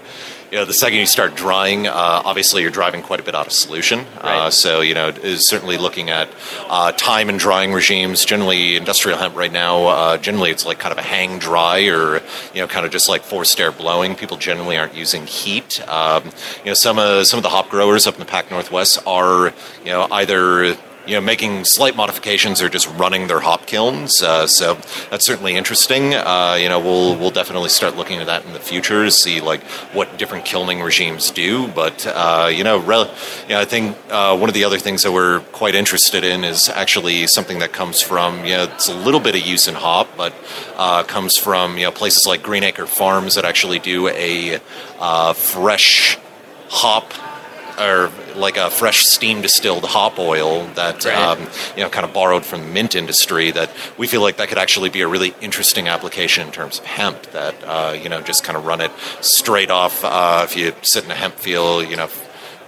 you 0.53 0.59
know, 0.59 0.67
the 0.67 0.75
second 0.75 0.99
you 0.99 1.07
start 1.07 1.35
drying, 1.35 1.87
uh, 1.87 1.93
obviously 1.95 2.61
you're 2.61 2.71
driving 2.71 3.01
quite 3.01 3.19
a 3.19 3.23
bit 3.23 3.35
out 3.35 3.47
of 3.47 3.55
solution. 3.55 4.01
Uh, 4.01 4.21
right. 4.23 4.39
Uh, 4.39 4.51
so, 4.51 4.83
you 4.83 4.93
know, 4.93 5.09
is 5.09 5.49
certainly 5.49 5.79
looking 5.79 6.11
at 6.11 6.29
uh, 6.69 6.93
time 6.93 7.31
and 7.31 7.39
drying 7.39 7.73
regimes. 7.73 8.23
Generally, 8.27 8.77
industrial 8.77 9.17
hemp 9.17 9.35
right 9.35 9.51
now, 9.51 9.87
uh, 9.87 10.19
generally 10.19 10.51
it's 10.51 10.67
like 10.67 10.79
kind 10.79 10.93
of 10.93 10.99
a 10.99 11.03
hang 11.03 11.39
dry 11.39 11.87
or, 11.87 12.17
you 12.53 12.61
know, 12.61 12.67
kind 12.67 12.85
of 12.85 12.93
just 12.93 13.09
like 13.09 13.23
forced 13.23 13.59
air 13.59 13.73
blowing. 13.73 14.15
People 14.15 14.37
generally 14.37 14.77
aren't 14.77 14.95
using 14.95 15.27
heat. 15.27 15.81
Um, 15.89 16.25
you 16.59 16.67
know, 16.67 16.75
some, 16.75 16.99
uh, 16.99 17.25
some 17.25 17.39
of 17.39 17.43
the 17.43 17.49
hop 17.49 17.71
growers 17.71 18.07
up 18.07 18.13
in 18.13 18.21
the 18.21 18.27
Pac 18.27 18.51
Northwest 18.51 18.99
are, 19.07 19.55
you 19.87 19.91
know, 19.91 20.07
either 20.11 20.77
you 21.07 21.15
know, 21.15 21.21
making 21.21 21.65
slight 21.65 21.97
modifications 21.97 22.63
or 22.63 22.69
just 22.69 22.89
running 22.97 23.27
their 23.27 23.41
hop 23.41 23.67
kilns. 23.67 24.23
Uh, 24.23 24.47
so 24.47 24.75
that's 25.11 25.27
certainly 25.27 25.57
interesting. 25.57 26.15
Uh, 26.15 26.57
you 26.61 26.69
know, 26.69 26.79
we'll 26.79 27.17
we'll 27.17 27.31
definitely 27.31 27.69
start 27.69 27.97
looking 27.97 28.21
at 28.21 28.27
that 28.27 28.45
in 28.45 28.53
the 28.53 28.61
future 28.61 29.05
to 29.05 29.11
see 29.11 29.41
like 29.41 29.63
what 29.93 30.17
different 30.19 30.45
kilning 30.45 30.81
regimes 30.81 31.31
do. 31.31 31.69
But 31.69 32.07
uh, 32.07 32.51
you 32.53 32.63
know, 32.63 32.79
rel- 32.79 33.11
you 33.49 33.55
know, 33.55 33.61
I 33.61 33.65
think 33.65 33.97
uh, 34.11 34.37
one 34.37 34.49
of 34.49 34.55
the 34.55 34.65
other 34.65 34.79
things 34.79 35.03
that 35.03 35.13
we're 35.13 35.41
quite 35.53 35.75
interested 35.75 36.25
in 36.25 36.45
is 36.45 36.69
actually 36.69 37.27
something 37.27 37.59
that 37.59 37.73
comes 37.73 38.01
from 38.01 38.45
you 38.45 38.53
know 38.53 38.65
it's 38.65 38.89
a 38.89 38.95
little 38.95 39.21
bit 39.21 39.35
of 39.35 39.43
use 39.43 39.67
in 39.67 39.75
hop, 39.75 40.09
but 40.17 40.33
uh, 40.77 41.03
comes 41.03 41.37
from 41.37 41.79
you 41.79 41.85
know 41.85 41.91
places 41.91 42.27
like 42.27 42.43
Greenacre 42.43 42.87
Farms 42.87 43.35
that 43.35 43.45
actually 43.45 43.79
do 43.81 44.09
a 44.09 44.61
uh, 45.01 45.33
fresh 45.33 46.19
hop 46.69 47.13
or 47.83 48.11
like 48.37 48.57
a 48.57 48.71
fresh 48.71 49.01
steam 49.07 49.43
distilled 49.43 49.85
hop 49.85 50.19
oil 50.19 50.67
that 50.75 51.05
right. 51.05 51.15
um, 51.15 51.47
you 51.77 51.83
know 51.83 51.91
kind 51.91 52.05
of 52.05 52.13
borrowed 52.13 52.45
from 52.45 52.61
the 52.61 52.67
mint 52.69 52.95
industry 52.95 53.51
that 53.51 53.71
we 53.99 54.07
feel 54.07 54.21
like 54.21 54.37
that 54.37 54.49
could 54.49 54.59
actually 54.59 54.91
be 54.91 55.01
a 55.01 55.09
really 55.09 55.35
interesting 55.41 55.89
application 55.89 56.47
in 56.47 56.53
terms 56.53 56.79
of 56.79 56.85
hemp 56.85 57.23
that 57.33 57.55
uh, 57.65 57.93
you 57.93 58.09
know 58.09 58.21
just 58.21 58.45
kind 58.45 58.57
of 58.57 58.65
run 58.65 58.81
it 58.81 58.91
straight 59.21 59.71
off 59.71 60.05
uh, 60.05 60.43
if 60.45 60.57
you 60.57 60.73
sit 60.83 61.05
in 61.05 61.11
a 61.11 61.15
hemp 61.15 61.35
field 61.35 61.89
you 61.89 61.97
know 61.97 62.09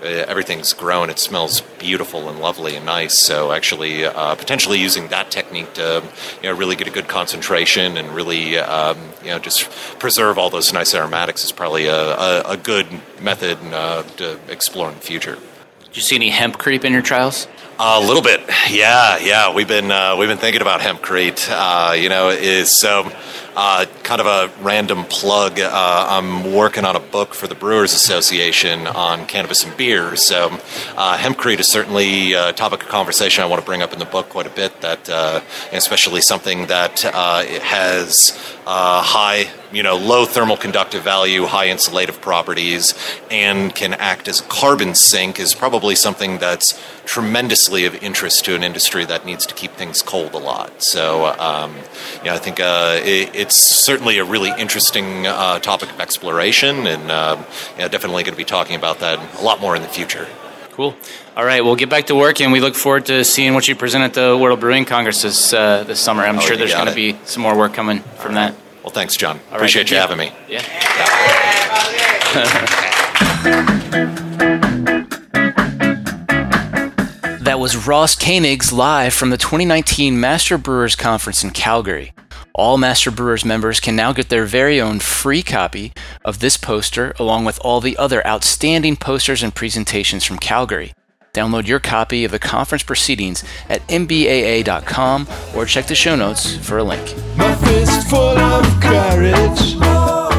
everything's 0.04 0.72
grown. 0.72 1.10
It 1.10 1.18
smells 1.18 1.60
beautiful 1.78 2.28
and 2.28 2.38
lovely 2.38 2.76
and 2.76 2.86
nice. 2.86 3.18
So 3.22 3.52
actually, 3.52 4.04
uh, 4.04 4.34
potentially 4.34 4.78
using 4.78 5.08
that 5.08 5.30
technique 5.30 5.72
to 5.74 6.02
you 6.42 6.50
know 6.50 6.56
really 6.56 6.76
get 6.76 6.86
a 6.86 6.90
good 6.90 7.08
concentration 7.08 7.96
and 7.96 8.08
really 8.10 8.58
um, 8.58 8.98
you 9.22 9.30
know 9.30 9.38
just 9.38 9.70
preserve 9.98 10.38
all 10.38 10.50
those 10.50 10.72
nice 10.72 10.94
aromatics 10.94 11.44
is 11.44 11.52
probably 11.52 11.86
a, 11.86 12.16
a, 12.16 12.42
a 12.50 12.56
good 12.56 12.86
method 13.20 13.58
uh, 13.72 14.02
to 14.16 14.38
explore 14.48 14.88
in 14.88 14.94
the 14.94 15.00
future. 15.00 15.38
Did 15.84 15.96
you 15.96 16.02
see 16.02 16.16
any 16.16 16.30
hempcrete 16.30 16.84
in 16.84 16.92
your 16.92 17.02
trials? 17.02 17.46
A 17.78 18.00
little 18.00 18.22
bit, 18.22 18.40
yeah, 18.70 19.18
yeah. 19.18 19.52
We've 19.52 19.66
been 19.66 19.90
uh, 19.90 20.16
we've 20.16 20.28
been 20.28 20.38
thinking 20.38 20.62
about 20.62 20.80
hempcrete. 20.80 21.48
Uh, 21.50 21.94
you 21.94 22.08
know, 22.08 22.28
is 22.30 22.78
so 22.78 23.10
uh, 23.56 23.86
kind 24.04 24.20
of 24.20 24.26
a 24.26 24.52
random 24.62 25.04
plug. 25.04 25.58
Uh, 25.58 26.06
I'm 26.08 26.52
working 26.52 26.84
on 26.84 26.94
a 26.94 27.00
book 27.00 27.34
for 27.34 27.48
the 27.48 27.54
Brewers 27.54 27.94
Association 27.94 28.86
on 28.86 29.26
cannabis 29.26 29.64
and 29.64 29.76
beer. 29.76 30.14
So, 30.14 30.50
uh, 30.96 31.16
hempcrete 31.16 31.58
is 31.58 31.68
certainly 31.68 32.34
a 32.34 32.52
topic 32.52 32.82
of 32.82 32.88
conversation 32.88 33.42
I 33.42 33.46
want 33.46 33.60
to 33.60 33.66
bring 33.66 33.82
up 33.82 33.92
in 33.92 33.98
the 33.98 34.04
book 34.04 34.28
quite 34.28 34.46
a 34.46 34.50
bit. 34.50 34.80
That, 34.82 35.08
uh, 35.08 35.40
especially 35.72 36.20
something 36.20 36.66
that 36.66 37.04
uh, 37.04 37.44
has 37.44 38.38
uh, 38.66 39.02
high, 39.02 39.50
you 39.72 39.82
know, 39.82 39.96
low 39.96 40.24
thermal 40.24 40.56
conductive 40.56 41.02
value, 41.02 41.44
high 41.44 41.68
insulative 41.68 42.20
properties, 42.20 42.94
and 43.30 43.74
can 43.74 43.94
act 43.94 44.28
as 44.28 44.40
a 44.40 44.44
carbon 44.44 44.94
sink 44.94 45.38
is 45.38 45.54
probably 45.54 45.94
something 45.94 46.38
that's 46.38 46.80
tremendously 47.04 47.84
of 47.84 47.94
interest 48.02 48.44
to 48.44 48.54
an 48.54 48.62
industry 48.62 49.04
that 49.04 49.26
needs 49.26 49.44
to 49.46 49.54
keep 49.54 49.72
things 49.72 50.02
cold 50.02 50.32
a 50.34 50.38
lot. 50.38 50.82
So, 50.82 51.26
um, 51.38 51.74
you 52.18 52.24
know, 52.24 52.34
I 52.34 52.38
think 52.38 52.60
uh, 52.60 53.00
it, 53.02 53.30
it's 53.34 53.56
certainly 53.56 53.93
a 53.94 54.24
really 54.24 54.50
interesting 54.58 55.26
uh, 55.26 55.58
topic 55.58 55.90
of 55.90 56.00
exploration, 56.00 56.86
and 56.86 57.10
uh, 57.10 57.42
yeah, 57.78 57.88
definitely 57.88 58.22
going 58.22 58.34
to 58.34 58.36
be 58.36 58.44
talking 58.44 58.76
about 58.76 59.00
that 59.00 59.40
a 59.40 59.42
lot 59.42 59.60
more 59.60 59.76
in 59.76 59.82
the 59.82 59.88
future. 59.88 60.26
Cool. 60.72 60.96
All 61.36 61.44
right, 61.44 61.64
we'll 61.64 61.76
get 61.76 61.88
back 61.88 62.06
to 62.06 62.14
work, 62.14 62.40
and 62.40 62.52
we 62.52 62.60
look 62.60 62.74
forward 62.74 63.06
to 63.06 63.24
seeing 63.24 63.54
what 63.54 63.68
you 63.68 63.76
present 63.76 64.04
at 64.04 64.14
the 64.14 64.36
World 64.36 64.60
Brewing 64.60 64.84
Congress 64.84 65.22
this, 65.22 65.52
uh, 65.52 65.84
this 65.84 66.00
summer. 66.00 66.24
I'm 66.24 66.38
oh, 66.38 66.40
sure 66.40 66.56
there's 66.56 66.74
going 66.74 66.88
to 66.88 66.94
be 66.94 67.16
some 67.24 67.42
more 67.42 67.56
work 67.56 67.74
coming 67.74 68.00
from 68.00 68.34
that. 68.34 68.54
Well, 68.82 68.90
thanks, 68.90 69.16
John. 69.16 69.40
All 69.50 69.56
Appreciate 69.56 69.82
right, 69.82 69.90
you, 69.90 69.96
you 69.96 70.00
having 70.00 70.18
me. 70.18 70.32
Yeah. 70.48 70.62
that 77.44 77.60
was 77.60 77.86
Ross 77.86 78.16
Koenigs 78.16 78.72
live 78.72 79.14
from 79.14 79.30
the 79.30 79.38
2019 79.38 80.18
Master 80.18 80.58
Brewers 80.58 80.96
Conference 80.96 81.44
in 81.44 81.50
Calgary. 81.50 82.12
All 82.56 82.78
Master 82.78 83.10
Brewers 83.10 83.44
members 83.44 83.80
can 83.80 83.96
now 83.96 84.12
get 84.12 84.28
their 84.28 84.44
very 84.44 84.80
own 84.80 85.00
free 85.00 85.42
copy 85.42 85.92
of 86.24 86.38
this 86.38 86.56
poster, 86.56 87.12
along 87.18 87.44
with 87.44 87.58
all 87.62 87.80
the 87.80 87.96
other 87.96 88.24
outstanding 88.24 88.94
posters 88.94 89.42
and 89.42 89.52
presentations 89.52 90.22
from 90.24 90.38
Calgary. 90.38 90.94
Download 91.32 91.66
your 91.66 91.80
copy 91.80 92.22
of 92.22 92.30
the 92.30 92.38
conference 92.38 92.84
proceedings 92.84 93.42
at 93.68 93.84
mbaa.com 93.88 95.26
or 95.56 95.66
check 95.66 95.88
the 95.88 95.96
show 95.96 96.14
notes 96.14 96.54
for 96.64 96.78
a 96.78 96.84
link. 96.84 97.02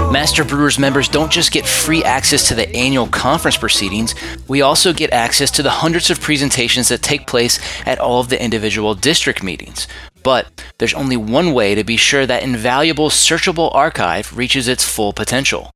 Master 0.10 0.45
Brewers 0.45 0.80
members 0.80 1.10
don't 1.10 1.30
just 1.30 1.51
get 1.51 1.65
free 1.65 2.01
access 2.01 2.47
to 2.47 2.56
the 2.56 2.73
annual 2.73 3.08
conference 3.08 3.58
proceedings, 3.58 4.15
we 4.47 4.62
also 4.62 4.93
get 4.93 5.12
access 5.12 5.51
to 5.51 5.62
the 5.62 5.69
hundreds 5.69 6.10
of 6.10 6.21
presentations 6.21 6.88
that 6.88 7.01
take 7.01 7.28
place 7.28 7.60
at 7.86 7.99
all 7.99 8.21
of 8.21 8.30
the 8.30 8.41
individual 8.41 8.95
district 8.95 9.43
meetings. 9.43 9.89
But 10.26 10.74
there's 10.80 10.96
only 10.96 11.16
one 11.16 11.54
way 11.54 11.76
to 11.76 11.84
be 11.84 11.98
sure 11.98 12.26
that 12.26 12.42
invaluable 12.42 13.10
searchable 13.10 13.74
archive 13.76 14.36
reaches 14.36 14.68
its 14.68 14.84
full 14.84 15.14
potential. 15.14 15.70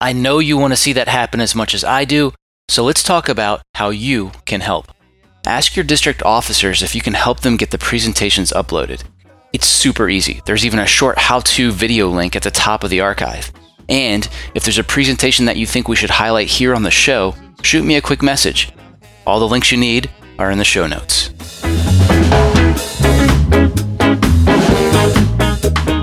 I 0.00 0.12
know 0.12 0.38
you 0.38 0.56
want 0.56 0.72
to 0.72 0.76
see 0.76 0.92
that 0.92 1.08
happen 1.08 1.40
as 1.40 1.56
much 1.56 1.74
as 1.74 1.82
I 1.82 2.04
do, 2.04 2.32
so 2.68 2.84
let's 2.84 3.02
talk 3.02 3.28
about 3.28 3.60
how 3.74 3.90
you 3.90 4.30
can 4.44 4.60
help. 4.60 4.92
Ask 5.46 5.74
your 5.74 5.84
district 5.84 6.22
officers 6.22 6.80
if 6.80 6.94
you 6.94 7.00
can 7.00 7.14
help 7.14 7.40
them 7.40 7.56
get 7.56 7.72
the 7.72 7.78
presentations 7.78 8.52
uploaded. 8.52 9.02
It's 9.52 9.66
super 9.66 10.08
easy. 10.08 10.42
There's 10.46 10.64
even 10.64 10.78
a 10.78 10.86
short 10.86 11.18
how 11.18 11.40
to 11.40 11.72
video 11.72 12.08
link 12.08 12.36
at 12.36 12.44
the 12.44 12.52
top 12.52 12.84
of 12.84 12.90
the 12.90 13.00
archive. 13.00 13.50
And 13.88 14.28
if 14.54 14.62
there's 14.62 14.78
a 14.78 14.84
presentation 14.84 15.46
that 15.46 15.56
you 15.56 15.66
think 15.66 15.88
we 15.88 15.96
should 15.96 16.10
highlight 16.10 16.46
here 16.46 16.76
on 16.76 16.84
the 16.84 16.90
show, 16.92 17.34
shoot 17.62 17.84
me 17.84 17.96
a 17.96 18.00
quick 18.00 18.22
message. 18.22 18.70
All 19.26 19.40
the 19.40 19.48
links 19.48 19.72
you 19.72 19.78
need 19.78 20.08
are 20.38 20.52
in 20.52 20.58
the 20.58 20.64
show 20.64 20.86
notes. 20.86 21.30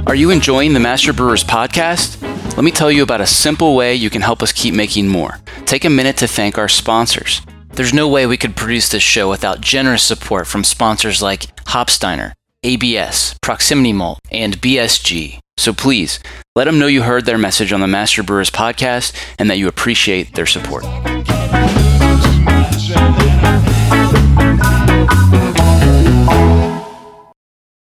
Are 0.07 0.13
you 0.13 0.29
enjoying 0.29 0.73
the 0.73 0.79
Master 0.79 1.13
Brewers 1.13 1.43
podcast? 1.43 2.21
Let 2.55 2.63
me 2.63 2.69
tell 2.69 2.91
you 2.91 3.01
about 3.01 3.21
a 3.21 3.25
simple 3.25 3.75
way 3.75 3.95
you 3.95 4.11
can 4.11 4.21
help 4.21 4.43
us 4.43 4.51
keep 4.51 4.75
making 4.75 5.07
more. 5.07 5.39
Take 5.65 5.83
a 5.83 5.89
minute 5.89 6.17
to 6.17 6.27
thank 6.27 6.59
our 6.59 6.69
sponsors. 6.69 7.41
There's 7.73 7.91
no 7.93 8.07
way 8.07 8.27
we 8.27 8.37
could 8.37 8.55
produce 8.55 8.89
this 8.89 9.01
show 9.01 9.27
without 9.27 9.61
generous 9.61 10.03
support 10.03 10.45
from 10.45 10.63
sponsors 10.63 11.23
like 11.23 11.55
Hopsteiner, 11.65 12.33
ABS, 12.61 13.35
Proximity 13.41 13.93
Malt, 13.93 14.19
and 14.31 14.61
BSG. 14.61 15.39
So 15.57 15.73
please, 15.73 16.19
let 16.55 16.65
them 16.65 16.77
know 16.77 16.87
you 16.87 17.01
heard 17.01 17.25
their 17.25 17.39
message 17.39 17.73
on 17.73 17.81
the 17.81 17.87
Master 17.87 18.21
Brewers 18.21 18.51
podcast 18.51 19.11
and 19.39 19.49
that 19.49 19.57
you 19.57 19.67
appreciate 19.67 20.35
their 20.35 20.45
support. 20.45 20.85